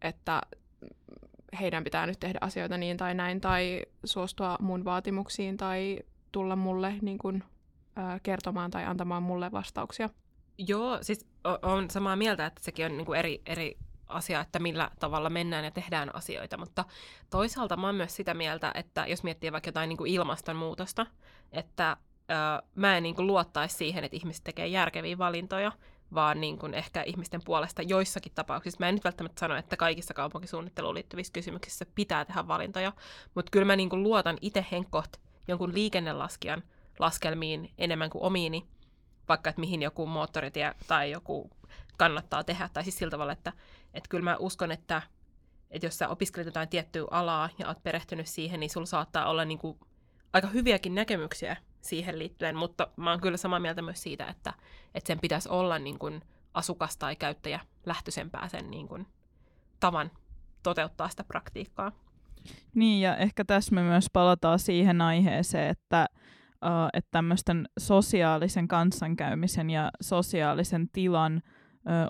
että 0.03 0.43
heidän 1.61 1.85
pitää 1.85 2.07
nyt 2.07 2.21
tehdä 2.21 2.39
asioita 2.41 2.77
niin 2.79 2.97
tai 2.97 3.15
näin, 3.15 3.41
tai 3.41 3.83
suostua 4.05 4.57
mun 4.61 4.85
vaatimuksiin, 4.85 5.57
tai 5.57 5.99
tulla 6.33 6.57
mulle 6.57 6.95
niin 7.03 7.19
kuin, 7.19 7.45
ä, 7.99 8.21
kertomaan 8.23 8.71
tai 8.71 8.85
antamaan 8.85 9.23
mulle 9.23 9.53
vastauksia. 9.53 10.11
Joo, 10.59 10.99
siis 11.03 11.27
on 11.63 11.91
samaa 11.91 12.17
mieltä, 12.17 12.47
että 12.47 12.63
sekin 12.65 12.87
on 12.87 12.97
niin 12.97 13.07
kuin 13.07 13.19
eri, 13.19 13.43
eri 13.47 13.77
asia, 14.13 14.41
että 14.41 14.59
millä 14.59 14.91
tavalla 15.01 15.31
mennään 15.31 15.65
ja 15.65 15.71
tehdään 15.71 16.15
asioita, 16.15 16.59
mutta 16.59 16.85
toisaalta 17.31 17.77
mä 17.77 17.87
oon 17.87 17.95
myös 17.95 18.17
sitä 18.17 18.35
mieltä, 18.35 18.73
että 18.75 19.07
jos 19.07 19.23
miettii 19.23 19.53
vaikka 19.53 19.69
jotain 19.69 19.89
niin 19.89 19.97
kuin 19.97 20.11
ilmastonmuutosta, 20.11 21.07
että 21.53 21.97
ö, 22.31 22.63
mä 22.75 22.97
en 22.97 23.03
niin 23.03 23.15
kuin 23.15 23.27
luottaisi 23.27 23.77
siihen, 23.77 24.05
että 24.05 24.17
ihmiset 24.17 24.45
tekee 24.45 24.67
järkeviä 24.67 25.19
valintoja, 25.19 25.73
vaan 26.15 26.41
niin 26.41 26.59
kuin 26.59 26.75
ehkä 26.75 27.03
ihmisten 27.03 27.41
puolesta 27.45 27.83
joissakin 27.83 28.33
tapauksissa. 28.35 28.81
Mä 28.81 28.89
en 28.89 28.95
nyt 28.95 29.05
välttämättä 29.05 29.41
sano, 29.41 29.57
että 29.57 29.77
kaikissa 29.77 30.15
kaupunkisuunnitteluun 30.15 30.95
liittyvissä 30.95 31.33
kysymyksissä 31.33 31.87
pitää 31.95 32.25
tehdä 32.25 32.49
valintoja, 32.49 32.93
mutta 33.35 33.51
kyllä 33.51 33.67
mä 33.67 33.77
niin 33.77 33.89
kuin 33.89 34.03
luotan 34.03 34.39
itse 34.41 34.67
henkot 34.73 35.21
jonkun 35.49 35.75
liikennelaskijan 35.75 36.63
laskelmiin 36.99 37.71
enemmän 37.79 38.11
kuin 38.11 38.23
omiini, 38.23 38.67
vaikka 39.29 39.51
että 39.51 39.61
mihin 39.61 39.83
joku 39.83 40.07
moottoritie 40.07 40.75
tai 40.87 41.11
joku 41.11 41.51
kannattaa 41.97 42.45
tehdä, 42.45 42.69
tai 42.73 42.83
siis 42.83 42.99
sillä 42.99 43.11
tavalla, 43.11 43.33
että, 43.33 43.53
että 43.95 44.09
kyllä 44.09 44.25
mä 44.25 44.37
uskon, 44.37 44.73
että, 44.73 45.03
että 45.71 45.87
jos 45.87 45.99
sä 45.99 46.09
opiskelet 46.09 46.47
jotain 46.47 46.69
tiettyä 46.69 47.07
alaa 47.11 47.49
ja 47.59 47.69
oot 47.69 47.83
perehtynyt 47.83 48.27
siihen, 48.27 48.61
niin 48.61 48.71
sulla 48.71 48.87
saattaa 48.87 49.31
olla 49.31 49.45
niin 49.45 49.59
kuin 49.59 49.79
aika 50.33 50.49
hyviäkin 50.49 50.95
näkemyksiä 50.95 51.57
siihen 51.81 52.19
liittyen, 52.19 52.57
mutta 52.57 52.89
mä 52.97 53.11
oon 53.11 53.21
kyllä 53.21 53.37
samaa 53.37 53.61
mieltä 53.61 53.83
myös 53.83 54.03
siitä, 54.03 54.27
että, 54.27 54.53
että 54.95 55.07
sen 55.07 55.21
pitäisi 55.21 55.49
olla 55.49 55.79
niin 55.79 55.99
kuin 55.99 56.23
asukas- 56.55 56.97
tai 56.97 57.17
käyttäjä 57.17 57.61
lähtöisempää 57.87 58.49
sen 58.49 58.71
niin 58.71 58.89
kuin 58.89 59.07
tavan 59.81 60.11
toteuttaa 60.63 61.09
sitä 61.09 61.25
praktiikkaa. 61.25 61.93
Niin, 62.75 63.01
ja 63.01 63.17
ehkä 63.17 63.45
tässä 63.45 63.75
me 63.75 63.83
myös 63.83 64.07
palataan 64.13 64.59
siihen 64.59 65.01
aiheeseen, 65.01 65.71
että, 65.71 66.07
uh, 66.65 66.89
että 66.93 67.09
tämmöisten 67.11 67.69
sosiaalisen 67.79 68.69
kanssankäymisen 68.69 69.71
ja 69.71 69.91
sosiaalisen 70.01 70.89
tilan 70.89 71.43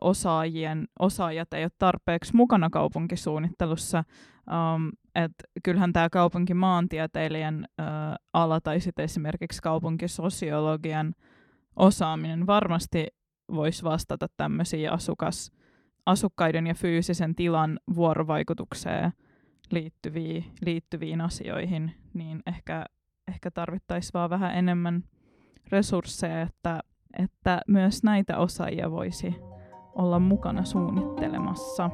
osaajien, 0.00 0.88
osaajat 0.98 1.52
ei 1.52 1.64
ole 1.64 1.70
tarpeeksi 1.78 2.36
mukana 2.36 2.70
kaupunkisuunnittelussa. 2.70 4.04
Um, 4.74 4.90
et 5.14 5.32
kyllähän 5.64 5.92
tämä 5.92 6.10
kaupunkimaantieteilijan 6.10 7.66
ö, 7.80 7.82
ala 8.32 8.60
tai 8.60 8.80
sitten 8.80 9.04
esimerkiksi 9.04 9.62
kaupunkisosiologian 9.62 11.14
osaaminen 11.76 12.46
varmasti 12.46 13.06
voisi 13.54 13.84
vastata 13.84 14.26
tämmöisiin 14.36 14.92
asukas, 14.92 15.52
asukkaiden 16.06 16.66
ja 16.66 16.74
fyysisen 16.74 17.34
tilan 17.34 17.78
vuorovaikutukseen 17.94 19.12
liittyviin, 19.70 20.44
liittyviin 20.64 21.20
asioihin, 21.20 21.94
niin 22.14 22.42
ehkä, 22.46 22.86
ehkä 23.28 23.50
tarvittaisiin 23.50 24.10
vaan 24.14 24.30
vähän 24.30 24.54
enemmän 24.54 25.04
resursseja, 25.68 26.42
että, 26.42 26.80
että 27.18 27.60
myös 27.68 28.02
näitä 28.02 28.38
osaajia 28.38 28.90
voisi 28.90 29.34
olla 29.94 30.18
mukana 30.18 30.64
suunnittelemassa. 30.64 31.90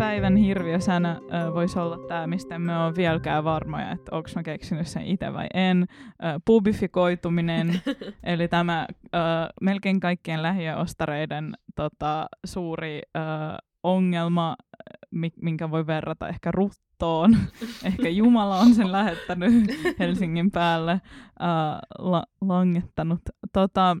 päivän 0.00 0.36
hirviösänä 0.36 1.10
äh, 1.10 1.54
voisi 1.54 1.78
olla 1.78 1.98
tämä, 1.98 2.26
mistä 2.26 2.58
me 2.58 2.76
on 2.76 2.96
vieläkään 2.96 3.44
varmoja, 3.44 3.90
että 3.90 4.16
onko 4.16 4.28
mä 4.36 4.42
keksinyt 4.42 4.86
sen 4.86 5.06
itse 5.06 5.32
vai 5.32 5.46
en. 5.54 5.86
Äh, 6.24 6.34
pubifikoituminen, 6.44 7.80
eli 8.22 8.48
tämä 8.48 8.86
äh, 9.14 9.20
melkein 9.60 10.00
kaikkien 10.00 10.42
lähiöostareiden 10.42 11.54
tota, 11.76 12.26
suuri 12.46 13.00
äh, 13.16 13.22
ongelma, 13.82 14.56
minkä 15.42 15.70
voi 15.70 15.86
verrata 15.86 16.28
ehkä 16.28 16.50
ruttoon. 17.00 17.36
Ehkä 17.84 18.08
Jumala 18.08 18.58
on 18.58 18.74
sen 18.74 18.92
lähettänyt 18.92 19.52
Helsingin 19.98 20.50
päälle, 20.50 20.92
äh, 20.92 21.00
la- 21.98 22.26
langettanut. 22.40 23.20
Tota, 23.52 23.96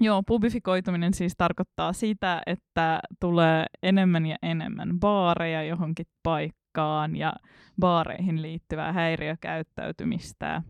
Joo, 0.00 0.22
pubifikoituminen 0.26 1.14
siis 1.14 1.34
tarkoittaa 1.36 1.92
sitä, 1.92 2.42
että 2.46 3.00
tulee 3.20 3.66
enemmän 3.82 4.26
ja 4.26 4.36
enemmän 4.42 5.00
baareja 5.00 5.62
johonkin 5.62 6.06
paikkaan 6.22 7.16
ja 7.16 7.32
baareihin 7.80 8.42
liittyvää 8.42 8.92
häiriökäyttäytymistä. 8.92 10.62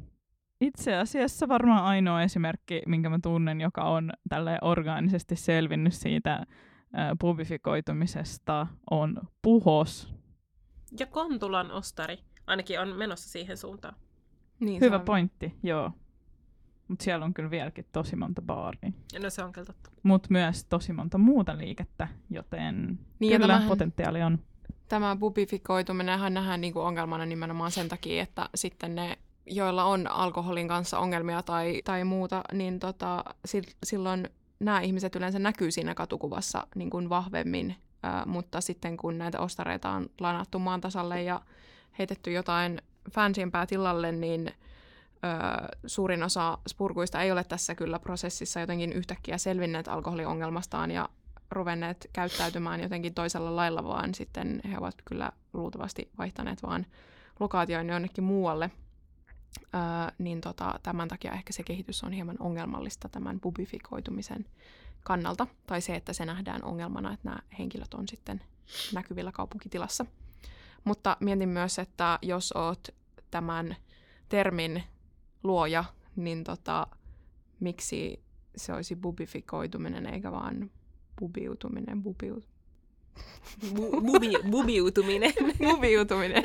Itse 0.60 0.96
asiassa 0.96 1.48
varmaan 1.48 1.84
ainoa 1.84 2.22
esimerkki, 2.22 2.82
minkä 2.86 3.10
mä 3.10 3.18
tunnen, 3.22 3.60
joka 3.60 3.82
on 3.82 4.10
tälle 4.28 4.58
orgaanisesti 4.62 5.36
selvinnyt 5.36 5.92
siitä 5.92 6.46
pubifikoitumisesta 7.20 8.66
on 8.90 9.16
puhos. 9.42 10.14
Ja 10.98 11.06
Kontulan 11.06 11.70
ostari 11.70 12.18
ainakin 12.46 12.80
on 12.80 12.96
menossa 12.96 13.28
siihen 13.28 13.56
suuntaan. 13.56 13.94
Niin, 14.60 14.80
Hyvä 14.80 14.98
pointti, 14.98 15.54
joo. 15.62 15.90
Mutta 16.88 17.04
siellä 17.04 17.24
on 17.24 17.34
kyllä 17.34 17.50
vieläkin 17.50 17.86
tosi 17.92 18.16
monta 18.16 18.42
baaria. 18.42 18.92
No 19.22 19.30
se 19.30 19.42
on 19.42 19.52
kyllä 19.52 19.66
totta. 19.66 19.90
Mutta 20.02 20.28
myös 20.30 20.64
tosi 20.64 20.92
monta 20.92 21.18
muuta 21.18 21.58
liikettä, 21.58 22.08
joten 22.30 22.98
niin, 23.18 23.32
kyllä 23.32 23.46
tämähän, 23.46 23.68
potentiaali 23.68 24.22
on. 24.22 24.38
Tämä 24.88 25.16
bubifikoituminenhan 25.16 26.34
nähdään 26.34 26.60
niinku 26.60 26.80
ongelmana 26.80 27.26
nimenomaan 27.26 27.70
sen 27.70 27.88
takia, 27.88 28.22
että 28.22 28.48
sitten 28.54 28.94
ne, 28.94 29.18
joilla 29.46 29.84
on 29.84 30.06
alkoholin 30.06 30.68
kanssa 30.68 30.98
ongelmia 30.98 31.42
tai, 31.42 31.82
tai 31.84 32.04
muuta, 32.04 32.42
niin 32.52 32.78
tota, 32.80 33.24
silloin 33.84 34.28
nämä 34.60 34.80
ihmiset 34.80 35.16
yleensä 35.16 35.38
näkyy 35.38 35.70
siinä 35.70 35.94
katukuvassa 35.94 36.66
niin 36.74 36.90
kuin 36.90 37.08
vahvemmin, 37.08 37.76
mutta 38.26 38.60
sitten 38.60 38.96
kun 38.96 39.18
näitä 39.18 39.40
ostareita 39.40 39.90
on 39.90 40.10
lanattu 40.20 40.58
maan 40.58 40.80
tasalle 40.80 41.22
ja 41.22 41.40
heitetty 41.98 42.32
jotain 42.32 42.82
fansiempää 43.10 43.66
tilalle, 43.66 44.12
niin 44.12 44.48
ö, 44.48 44.56
suurin 45.86 46.22
osa 46.22 46.58
spurkuista 46.68 47.22
ei 47.22 47.32
ole 47.32 47.44
tässä 47.44 47.74
kyllä 47.74 47.98
prosessissa 47.98 48.60
jotenkin 48.60 48.92
yhtäkkiä 48.92 49.38
selvinneet 49.38 49.88
alkoholiongelmastaan 49.88 50.90
ja 50.90 51.08
ruvenneet 51.50 52.10
käyttäytymään 52.12 52.80
jotenkin 52.80 53.14
toisella 53.14 53.56
lailla, 53.56 53.84
vaan 53.84 54.14
sitten 54.14 54.60
he 54.70 54.78
ovat 54.78 54.94
kyllä 55.04 55.32
luultavasti 55.52 56.10
vaihtaneet 56.18 56.62
vaan 56.62 56.86
lokaatioon 57.40 57.88
jonnekin 57.88 58.24
muualle– 58.24 58.70
Öö, 59.74 59.80
niin 60.18 60.40
tota, 60.40 60.80
tämän 60.82 61.08
takia 61.08 61.32
ehkä 61.32 61.52
se 61.52 61.62
kehitys 61.62 62.04
on 62.04 62.12
hieman 62.12 62.36
ongelmallista 62.40 63.08
tämän 63.08 63.40
bubifikoitumisen 63.40 64.46
kannalta, 65.04 65.46
tai 65.66 65.80
se, 65.80 65.94
että 65.94 66.12
se 66.12 66.24
nähdään 66.24 66.64
ongelmana, 66.64 67.12
että 67.12 67.28
nämä 67.28 67.38
henkilöt 67.58 67.94
on 67.94 68.08
sitten 68.08 68.40
näkyvillä 68.94 69.32
kaupunkitilassa. 69.32 70.06
Mutta 70.84 71.16
mietin 71.20 71.48
myös, 71.48 71.78
että 71.78 72.18
jos 72.22 72.52
oot 72.52 72.88
tämän 73.30 73.76
termin 74.28 74.82
luoja, 75.42 75.84
niin 76.16 76.44
tota, 76.44 76.86
miksi 77.60 78.22
se 78.56 78.72
olisi 78.72 78.96
bubifikoituminen 78.96 80.06
eikä 80.06 80.32
vaan 80.32 80.70
bubiutuminen, 81.20 82.02
bubiut, 82.02 82.48
Bu- 83.74 84.00
bubi, 84.06 84.32
bubiutuminen. 84.50 85.32
bubiutuminen. 85.70 86.44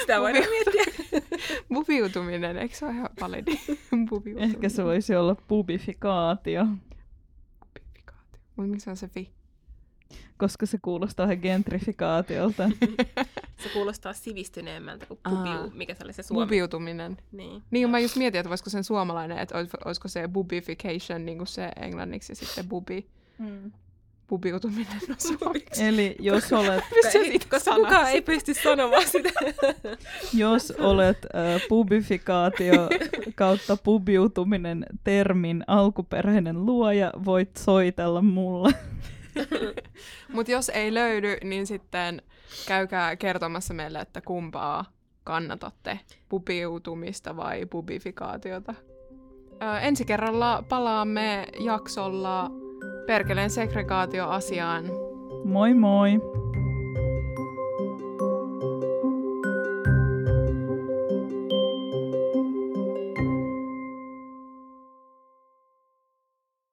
Sitä 0.00 0.20
voidaan 0.20 0.44
miettiä. 0.50 0.84
bubiutuminen, 1.74 2.56
eikö 2.56 2.74
se 2.74 2.86
ole 2.86 2.94
ihan 2.94 3.08
validi? 3.20 3.60
Ehkä 4.36 4.68
se 4.68 4.84
voisi 4.84 5.16
olla 5.16 5.36
bubifikaatio. 5.48 6.66
Mutta 8.60 8.70
miksi 8.70 8.90
on 8.90 8.96
se 8.96 9.08
fi? 9.08 9.30
koska 10.38 10.66
se 10.66 10.78
kuulostaa 10.82 11.26
vähän 11.26 11.38
gentrifikaatiolta. 11.42 12.70
Se 13.62 13.68
kuulostaa 13.72 14.12
sivistyneemmältä 14.12 15.06
kuin 15.06 15.20
Aa. 15.24 15.30
pubiu, 15.36 15.70
mikä 15.78 15.94
se 15.94 16.04
oli 16.04 16.12
se 16.12 16.22
suomi. 16.22 16.44
Bubiutuminen. 16.46 17.16
Niin. 17.32 17.62
Niin, 17.70 17.90
mä 17.90 17.98
just 17.98 18.16
mietin, 18.16 18.38
että 18.38 18.48
voisiko 18.48 18.70
sen 18.70 18.84
suomalainen, 18.84 19.38
että 19.38 19.54
olis- 19.62 19.86
olisiko 19.86 20.08
se 20.08 20.28
bubification, 20.28 21.26
niin 21.26 21.38
kuin 21.38 21.46
se 21.48 21.68
englanniksi, 21.80 22.32
ja 22.32 22.36
sitten 22.36 22.68
bubi, 22.68 23.06
Mm. 23.38 23.72
Bubiutuminen 24.30 24.86
on 25.10 25.16
suomeksi. 25.18 25.84
Eli 25.84 26.16
jos 26.18 26.52
olet, 26.52 26.84
kukaan 27.76 28.08
ei 28.08 28.22
pysty 28.22 28.54
sanomaan 28.54 29.08
sitä. 29.08 29.30
jos 30.34 30.70
olet 30.70 31.18
äh, 31.24 31.62
pubifikaatio 31.68 32.88
kautta 33.34 33.76
pubiutuminen 33.76 34.86
termin 35.04 35.64
alkuperäinen 35.66 36.66
luoja, 36.66 37.12
voit 37.24 37.56
soitella 37.56 38.22
mulle. 38.22 38.74
Mutta 40.34 40.52
jos 40.52 40.68
ei 40.68 40.94
löydy, 40.94 41.36
niin 41.44 41.66
sitten 41.66 42.22
käykää 42.66 43.16
kertomassa 43.16 43.74
meille, 43.74 44.00
että 44.00 44.20
kumpaa 44.20 44.84
kannatatte, 45.24 46.00
pubiutumista 46.28 47.36
vai 47.36 47.66
pubifikaatiota. 47.66 48.74
Ö, 49.62 49.78
ensi 49.78 50.04
kerralla 50.04 50.64
palaamme 50.68 51.46
jaksolla 51.58 52.50
perkeleen 53.06 53.50
segregaatioasiaan. 53.50 54.84
Moi 55.44 55.74
moi! 55.74 56.20